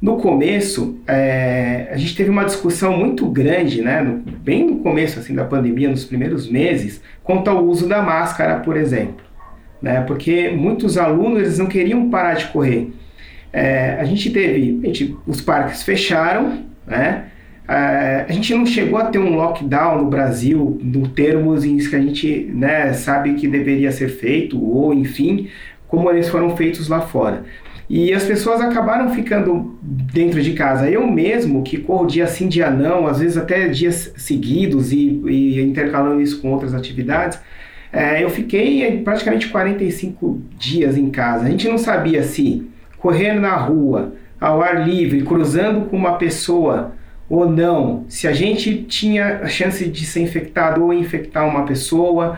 [0.01, 5.19] no começo, é, a gente teve uma discussão muito grande, né, no, bem no começo
[5.19, 9.25] assim, da pandemia, nos primeiros meses, quanto ao uso da máscara, por exemplo.
[9.81, 12.91] Né, porque muitos alunos eles não queriam parar de correr.
[13.51, 17.25] É, a gente teve, a gente, os parques fecharam, né,
[17.67, 21.95] é, a gente não chegou a ter um lockdown no Brasil, no termos em que
[21.95, 25.49] a gente né, sabe que deveria ser feito, ou enfim,
[25.87, 27.43] como eles foram feitos lá fora.
[27.89, 30.87] E as pessoas acabaram ficando dentro de casa.
[30.87, 35.61] Eu mesmo, que corro dia sim, dia não, às vezes até dias seguidos e, e
[35.61, 37.39] intercalando isso com outras atividades,
[37.91, 41.45] é, eu fiquei praticamente 45 dias em casa.
[41.45, 42.69] A gente não sabia se
[42.99, 46.93] correr na rua, ao ar livre, cruzando com uma pessoa
[47.27, 52.37] ou não, se a gente tinha a chance de ser infectado ou infectar uma pessoa.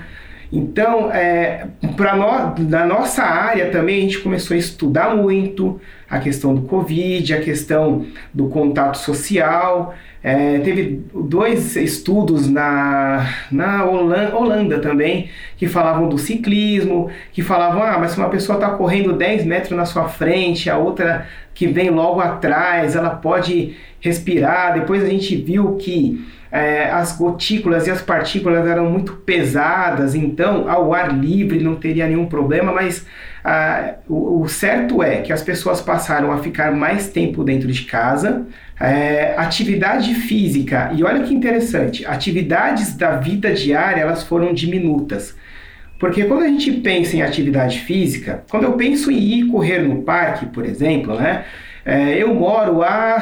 [0.52, 5.80] Então, é, para nós, na nossa área também, a gente começou a estudar muito
[6.10, 9.96] a questão do Covid, a questão do contato social.
[10.22, 17.82] É, teve dois estudos na, na Holanda, Holanda, também que falavam do ciclismo, que falavam,
[17.82, 21.66] ah, mas se uma pessoa está correndo 10 metros na sua frente, a outra que
[21.66, 24.74] vem logo atrás, ela pode respirar.
[24.74, 30.70] Depois a gente viu que é, as gotículas e as partículas eram muito pesadas, então
[30.70, 33.06] ao ar livre não teria nenhum problema, mas
[33.44, 37.84] ah, o, o, certo é que as pessoas passaram a ficar mais tempo dentro de
[37.84, 38.46] casa.
[38.80, 45.36] É, atividade física, e olha que interessante, atividades da vida diária elas foram diminutas.
[46.00, 50.02] Porque quando a gente pensa em atividade física, quando eu penso em ir correr no
[50.02, 51.46] parque, por exemplo, né,
[51.86, 53.22] é, eu moro a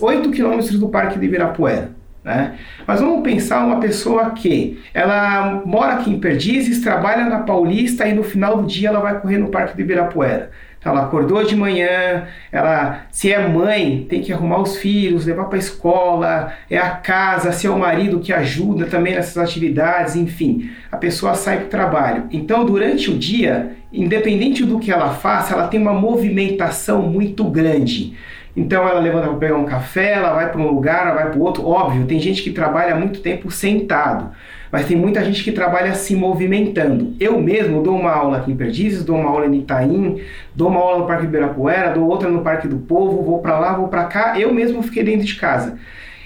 [0.00, 1.90] 8 quilômetros do Parque de Ibirapuera.
[2.24, 2.54] Né?
[2.86, 8.14] Mas vamos pensar uma pessoa que ela mora aqui em Perdizes, trabalha na Paulista e
[8.14, 10.50] no final do dia ela vai correr no Parque do Ibirapuera.
[10.78, 15.44] Então ela acordou de manhã, ela, se é mãe, tem que arrumar os filhos, levar
[15.44, 20.14] para a escola, é a casa, se é o marido que ajuda também nessas atividades,
[20.14, 22.24] enfim, a pessoa sai para o trabalho.
[22.30, 28.14] Então durante o dia, independente do que ela faça, ela tem uma movimentação muito grande.
[28.56, 31.38] Então ela levanta para pegar um café, ela vai para um lugar, ela vai para
[31.38, 31.66] o outro.
[31.66, 34.30] Óbvio, tem gente que trabalha muito tempo sentado,
[34.70, 37.14] mas tem muita gente que trabalha se movimentando.
[37.18, 40.20] Eu mesmo dou uma aula aqui em Perdizes, dou uma aula em Itaim,
[40.54, 43.72] dou uma aula no Parque Ibirapuera, dou outra no Parque do Povo, vou para lá,
[43.72, 44.38] vou para cá.
[44.38, 45.76] Eu mesmo fiquei dentro de casa.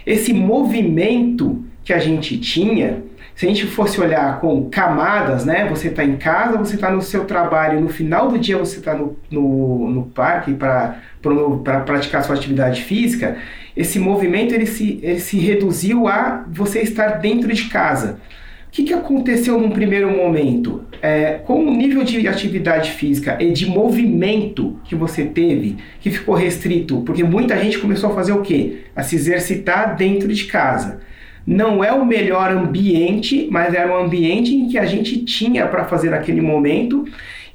[0.06, 3.02] Esse movimento que a gente tinha
[3.38, 5.68] se a gente fosse olhar com camadas, né?
[5.68, 8.94] Você está em casa, você está no seu trabalho, no final do dia você está
[8.94, 13.36] no, no, no parque para pra praticar sua atividade física,
[13.76, 18.18] esse movimento ele se, ele se reduziu a você estar dentro de casa.
[18.66, 20.84] O que, que aconteceu num primeiro momento?
[21.00, 26.34] É, com o nível de atividade física e de movimento que você teve, que ficou
[26.34, 28.78] restrito, porque muita gente começou a fazer o quê?
[28.96, 31.06] A se exercitar dentro de casa
[31.48, 35.86] não é o melhor ambiente, mas era um ambiente em que a gente tinha para
[35.86, 37.06] fazer naquele momento.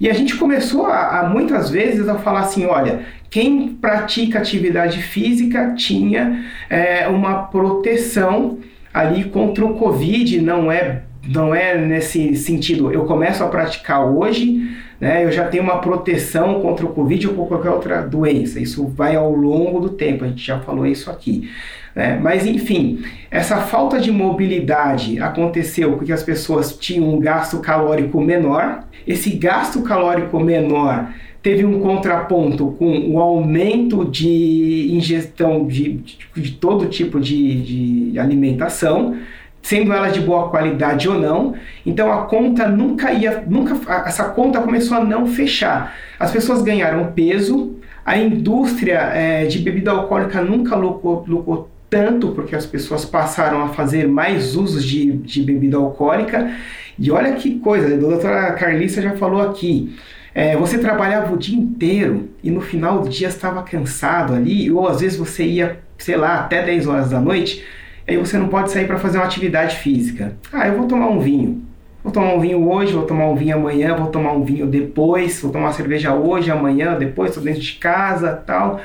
[0.01, 4.99] E a gente começou a, a, muitas vezes a falar assim: olha, quem pratica atividade
[4.99, 8.57] física tinha é, uma proteção
[8.91, 12.91] ali contra o Covid, não é, não é nesse sentido.
[12.91, 17.45] Eu começo a praticar hoje, né, eu já tenho uma proteção contra o Covid ou
[17.45, 18.59] qualquer outra doença.
[18.59, 21.47] Isso vai ao longo do tempo, a gente já falou isso aqui.
[21.95, 22.19] Né?
[22.21, 28.83] Mas, enfim, essa falta de mobilidade aconteceu porque as pessoas tinham um gasto calórico menor.
[29.07, 31.09] Esse gasto calórico menor
[31.41, 38.19] teve um contraponto com o aumento de ingestão de, de, de todo tipo de, de
[38.19, 39.17] alimentação
[39.63, 41.55] sendo ela de boa qualidade ou não.
[41.85, 43.75] Então a conta nunca ia, nunca
[44.05, 45.95] essa conta começou a não fechar.
[46.19, 52.65] As pessoas ganharam peso, a indústria é, de bebida alcoólica nunca lucrou, tanto porque as
[52.65, 56.51] pessoas passaram a fazer mais usos de, de bebida alcoólica.
[56.97, 59.95] E olha que coisa, a doutora Carlissa já falou aqui.
[60.33, 64.87] É, você trabalhava o dia inteiro e no final do dia estava cansado ali, ou
[64.87, 67.63] às vezes você ia, sei lá, até 10 horas da noite
[68.07, 70.35] aí você não pode sair para fazer uma atividade física.
[70.51, 71.61] Ah, eu vou tomar um vinho.
[72.03, 75.39] Vou tomar um vinho hoje, vou tomar um vinho amanhã, vou tomar um vinho depois,
[75.39, 78.81] vou tomar uma cerveja hoje, amanhã, depois, estou dentro de casa, tal.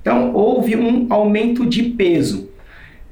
[0.00, 2.51] Então houve um aumento de peso.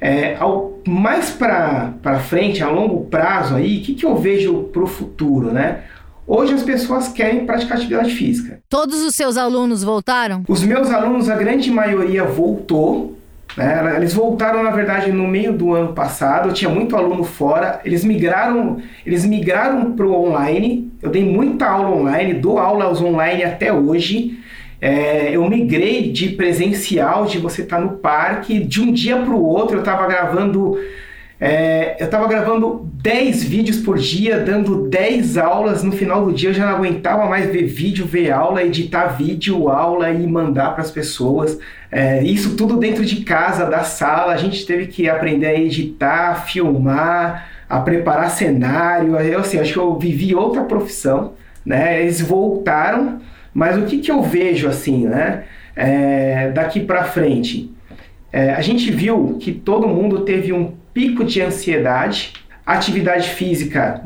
[0.01, 4.82] É, ao, mais para frente, a longo prazo aí, o que, que eu vejo para
[4.82, 5.80] o futuro, né?
[6.26, 8.61] Hoje as pessoas querem praticar atividade física.
[8.68, 10.44] Todos os seus alunos voltaram?
[10.48, 13.18] Os meus alunos, a grande maioria voltou,
[13.57, 13.96] né?
[13.96, 16.48] Eles voltaram, na verdade, no meio do ano passado.
[16.48, 17.80] Eu tinha muito aluno fora.
[17.84, 20.90] Eles migraram, eles migraram para o online.
[21.03, 24.38] Eu dei muita aula online, dou aulas online até hoje.
[24.81, 29.35] É, eu migrei de presencial, de você estar tá no parque, de um dia para
[29.35, 29.76] o outro.
[29.76, 30.78] Eu estava gravando
[31.41, 35.83] é, eu estava gravando 10 vídeos por dia, dando 10 aulas.
[35.83, 39.70] No final do dia eu já não aguentava mais ver vídeo, ver aula, editar vídeo,
[39.70, 41.59] aula e mandar para as pessoas.
[41.91, 44.35] É, isso tudo dentro de casa, da sala.
[44.35, 49.16] A gente teve que aprender a editar, filmar, a preparar cenário.
[49.16, 51.33] Eu assim, acho que eu vivi outra profissão.
[51.64, 52.03] Né?
[52.03, 53.18] Eles voltaram,
[53.53, 55.44] mas o que, que eu vejo assim, né?
[55.74, 57.70] É, daqui para frente?
[58.32, 62.32] É, a gente viu que todo mundo teve um pico de ansiedade.
[62.64, 64.01] atividade física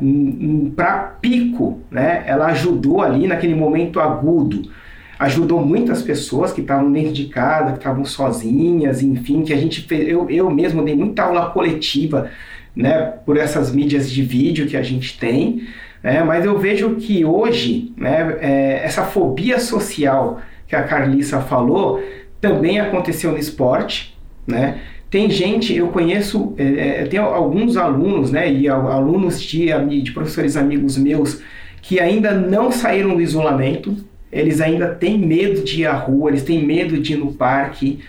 [0.75, 2.23] para pico, né?
[2.25, 4.71] Ela ajudou ali naquele momento agudo.
[5.19, 9.81] Ajudou muitas pessoas que estavam dentro de casa, que estavam sozinhas, enfim, que a gente
[9.81, 12.29] fez, eu, eu mesmo dei muita aula coletiva,
[12.75, 15.61] né, por essas mídias de vídeo que a gente tem,
[16.05, 21.99] né, mas eu vejo que hoje, né, é, essa fobia social que a Carlissa falou,
[22.39, 24.81] também aconteceu no esporte, né?
[25.09, 29.69] Tem gente, eu conheço, é, é, tem alguns alunos, né, e alunos de,
[30.03, 31.41] de professores amigos meus
[31.81, 33.97] que ainda não saíram do isolamento,
[34.31, 37.99] eles ainda têm medo de ir à rua, eles têm medo de ir no parque.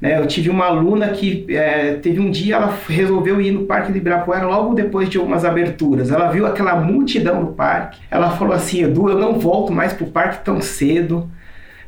[0.00, 0.18] Né?
[0.18, 3.98] Eu tive uma aluna que é, teve um dia, ela resolveu ir no Parque de
[3.98, 6.10] Ibirapuera logo depois de algumas aberturas.
[6.10, 10.04] Ela viu aquela multidão no parque, ela falou assim, Edu, eu não volto mais para
[10.04, 11.30] o parque tão cedo.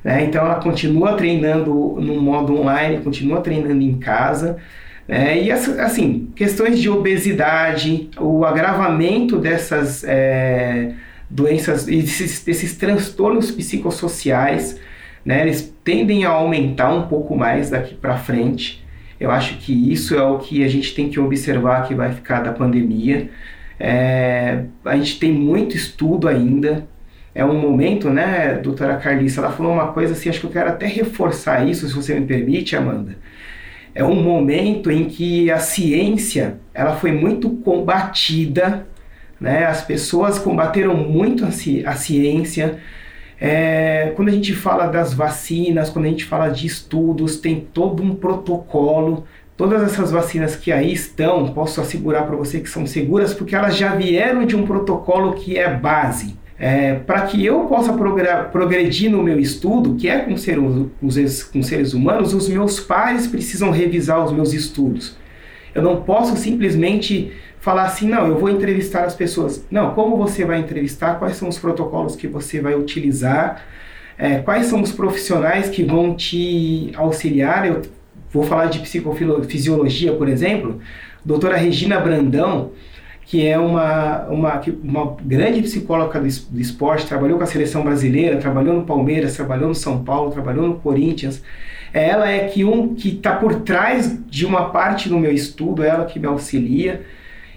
[0.03, 0.25] Né?
[0.25, 4.57] Então ela continua treinando no modo online, continua treinando em casa.
[5.07, 5.43] Né?
[5.43, 10.93] E assim, questões de obesidade, o agravamento dessas é,
[11.29, 14.79] doenças, desses, desses transtornos psicossociais,
[15.25, 15.43] né?
[15.43, 18.85] eles tendem a aumentar um pouco mais daqui para frente.
[19.19, 22.41] Eu acho que isso é o que a gente tem que observar que vai ficar
[22.41, 23.29] da pandemia.
[23.79, 26.87] É, a gente tem muito estudo ainda,
[27.35, 30.71] é um momento, né, doutora Carlissa, ela falou uma coisa assim, acho que eu quero
[30.71, 33.17] até reforçar isso, se você me permite, Amanda.
[33.95, 38.87] É um momento em que a ciência, ela foi muito combatida,
[39.41, 42.81] né, as pessoas combateram muito a, ci a ciência,
[43.41, 48.03] é, quando a gente fala das vacinas, quando a gente fala de estudos, tem todo
[48.03, 49.25] um protocolo.
[49.57, 53.77] Todas essas vacinas que aí estão, posso assegurar para você que são seguras, porque elas
[53.77, 56.37] já vieram de um protocolo que é base.
[56.61, 61.95] É, para que eu possa progredir no meu estudo, que é com, ser, com seres
[61.95, 65.17] humanos, os meus pais precisam revisar os meus estudos.
[65.73, 67.33] Eu não posso simplesmente
[67.69, 69.63] falar assim, não, eu vou entrevistar as pessoas.
[69.71, 71.19] Não, como você vai entrevistar?
[71.19, 73.63] Quais são os protocolos que você vai utilizar?
[74.17, 77.67] É, quais são os profissionais que vão te auxiliar?
[77.67, 77.83] Eu
[78.33, 80.81] vou falar de psicofisiologia, por exemplo.
[81.23, 82.71] Doutora Regina Brandão,
[83.27, 88.77] que é uma, uma, uma grande psicóloga do esporte, trabalhou com a seleção brasileira, trabalhou
[88.77, 91.43] no Palmeiras, trabalhou no São Paulo, trabalhou no Corinthians.
[91.93, 96.07] Ela é que um que está por trás de uma parte do meu estudo, ela
[96.07, 97.05] que me auxilia.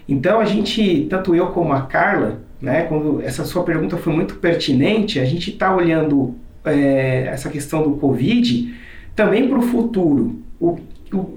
[0.08, 4.36] Então a gente, tanto eu como a Carla, né, quando essa sua pergunta foi muito
[4.36, 6.34] pertinente, a gente está olhando
[6.64, 8.74] é, essa questão do Covid
[9.14, 10.42] também para o futuro.
[10.60, 10.78] O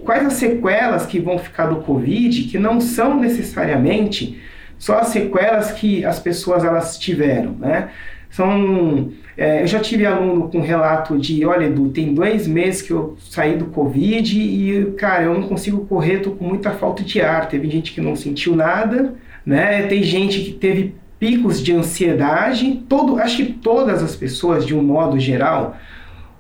[0.06, 4.40] quais as sequelas que vão ficar do Covid, que não são necessariamente
[4.78, 7.90] só as sequelas que as pessoas elas tiveram, né?
[8.30, 12.92] São, é, eu já tive aluno com relato de, olha, Edu, tem dois meses que
[12.92, 17.22] eu saí do Covid e, cara, eu não consigo correr, tô com muita falta de
[17.22, 17.50] ar.
[17.50, 19.16] Teve gente que não sentiu nada,
[19.46, 19.84] né?
[19.84, 22.84] Tem gente que teve picos de ansiedade.
[22.88, 25.76] Todo, acho que todas as pessoas, de um modo geral,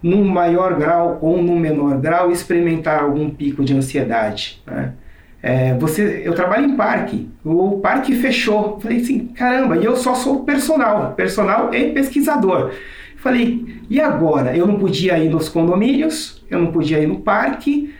[0.01, 4.93] num maior grau ou num menor grau, experimentaram algum pico de ansiedade, né?
[5.47, 8.79] É, você, eu trabalho em parque, o parque fechou.
[8.79, 12.71] Falei assim, caramba, e eu só sou personal, personal e pesquisador.
[13.17, 14.57] Falei, e agora?
[14.57, 17.93] Eu não podia ir nos condomínios, eu não podia ir no parque.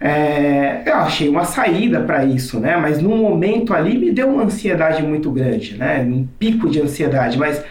[0.00, 2.76] É, eu achei uma saída para isso, né?
[2.76, 6.00] Mas no momento ali me deu uma ansiedade muito grande, né?
[6.00, 7.38] Um pico de ansiedade.
[7.38, 7.64] Mas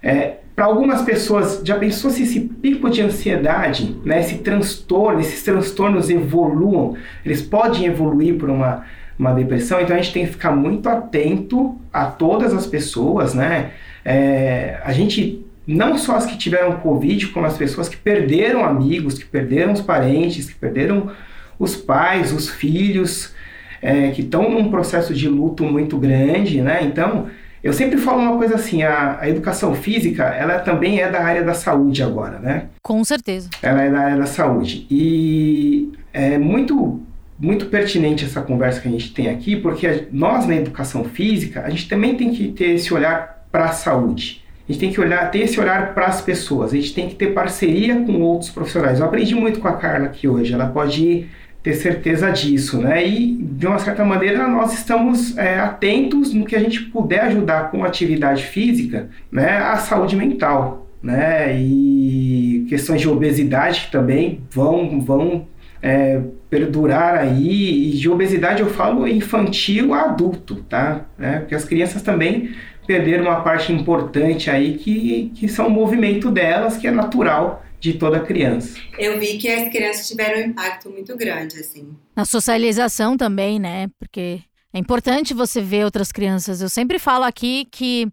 [0.00, 5.42] é, para algumas pessoas, já pensou se esse pico de ansiedade, né, esse transtorno, esses
[5.42, 6.98] transtornos evoluam?
[7.24, 8.84] Eles podem evoluir para uma,
[9.18, 13.70] uma depressão, então a gente tem que ficar muito atento a todas as pessoas, né?
[14.04, 19.18] É, a gente, não só as que tiveram Covid, como as pessoas que perderam amigos,
[19.18, 21.10] que perderam os parentes, que perderam
[21.58, 23.34] os pais, os filhos,
[23.80, 26.80] é, que estão num processo de luto muito grande, né?
[26.82, 27.28] Então,
[27.62, 31.42] eu sempre falo uma coisa assim, a, a, educação física, ela também é da área
[31.42, 32.68] da saúde agora, né?
[32.82, 33.50] Com certeza.
[33.62, 34.86] Ela é da área da saúde.
[34.90, 37.00] E é muito,
[37.38, 41.70] muito pertinente essa conversa que a gente tem aqui, porque nós na educação física, a
[41.70, 44.42] gente também tem que ter esse olhar para a saúde.
[44.68, 46.72] A gente tem que olhar, ter esse olhar para as pessoas.
[46.72, 49.00] A gente tem que ter parceria com outros profissionais.
[49.00, 50.54] Eu aprendi muito com a Carla aqui hoje.
[50.54, 51.30] Ela pode ir
[51.62, 53.06] ter certeza disso, né?
[53.06, 57.70] E de uma certa maneira nós estamos é, atentos no que a gente puder ajudar
[57.70, 59.58] com atividade física, né?
[59.58, 61.54] A saúde mental, né?
[61.60, 65.46] E questões de obesidade que também vão vão
[65.82, 67.90] é, perdurar aí.
[67.90, 71.06] E de obesidade eu falo infantil a adulto, tá?
[71.18, 71.40] Né?
[71.40, 72.50] Porque as crianças também
[72.86, 77.94] perderam uma parte importante aí que, que são o movimento delas, que é natural de
[77.94, 78.78] toda criança.
[78.98, 81.96] Eu vi que as crianças tiveram um impacto muito grande, assim.
[82.14, 83.88] Na socialização também, né?
[83.98, 86.60] Porque é importante você ver outras crianças.
[86.60, 88.06] Eu sempre falo aqui que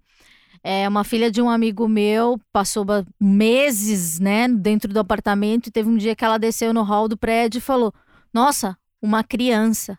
[0.63, 2.85] é, uma filha de um amigo meu passou
[3.19, 7.17] meses, né, dentro do apartamento e teve um dia que ela desceu no hall do
[7.17, 7.93] prédio e falou:
[8.33, 9.97] Nossa, uma criança.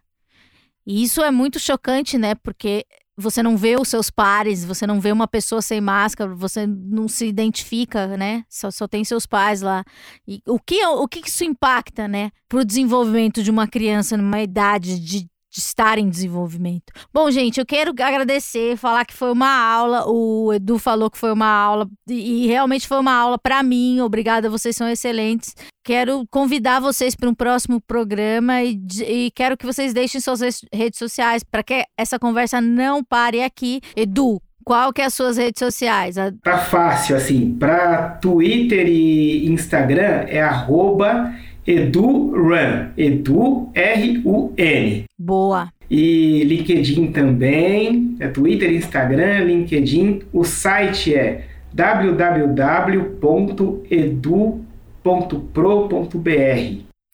[0.86, 2.34] E isso é muito chocante, né?
[2.34, 2.86] Porque
[3.18, 7.08] você não vê os seus pares, você não vê uma pessoa sem máscara, você não
[7.08, 8.44] se identifica, né?
[8.48, 9.84] Só, só tem seus pais lá.
[10.26, 12.30] E o que, o que isso impacta, né?
[12.48, 15.26] Para o desenvolvimento de uma criança numa idade de
[15.58, 16.92] de estar em desenvolvimento.
[17.12, 20.04] Bom, gente, eu quero agradecer, falar que foi uma aula.
[20.06, 24.00] O Edu falou que foi uma aula e realmente foi uma aula para mim.
[24.00, 25.54] Obrigada, vocês são excelentes.
[25.84, 30.40] Quero convidar vocês para um próximo programa e, e quero que vocês deixem suas
[30.72, 33.80] redes sociais para que essa conversa não pare aqui.
[33.96, 36.16] Edu, qual que é as suas redes sociais?
[36.42, 37.56] Tá fácil, assim.
[37.58, 41.34] Para Twitter e Instagram é arroba
[41.68, 42.92] EduRun.
[42.96, 45.04] Edu, R-U-N.
[45.18, 45.68] Boa.
[45.90, 50.22] E LinkedIn também, é Twitter, Instagram, LinkedIn.
[50.32, 53.18] O site é www.edu.pro.br.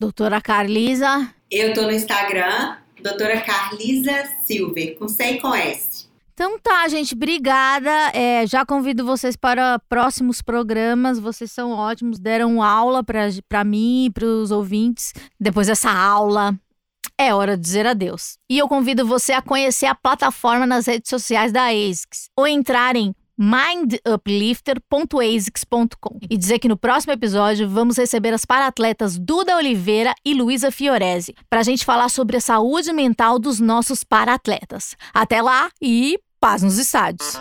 [0.00, 1.28] Doutora Carlisa.
[1.50, 5.93] Eu tô no Instagram, doutora Carlisa Silver, com C e com S.
[6.34, 8.10] Então tá, gente, obrigada.
[8.12, 11.20] É, já convido vocês para próximos programas.
[11.20, 15.12] Vocês são ótimos, deram aula para mim e para os ouvintes.
[15.38, 16.58] Depois dessa aula,
[17.16, 18.36] é hora de dizer adeus.
[18.50, 22.96] E eu convido você a conhecer a plataforma nas redes sociais da ASICS ou entrar
[22.96, 30.32] em minduplifter.asics.com e dizer que no próximo episódio vamos receber as paratletas Duda Oliveira e
[30.34, 34.96] Luísa Fiorese para a gente falar sobre a saúde mental dos nossos paratletas.
[35.12, 37.40] Até lá e paz nos estádios.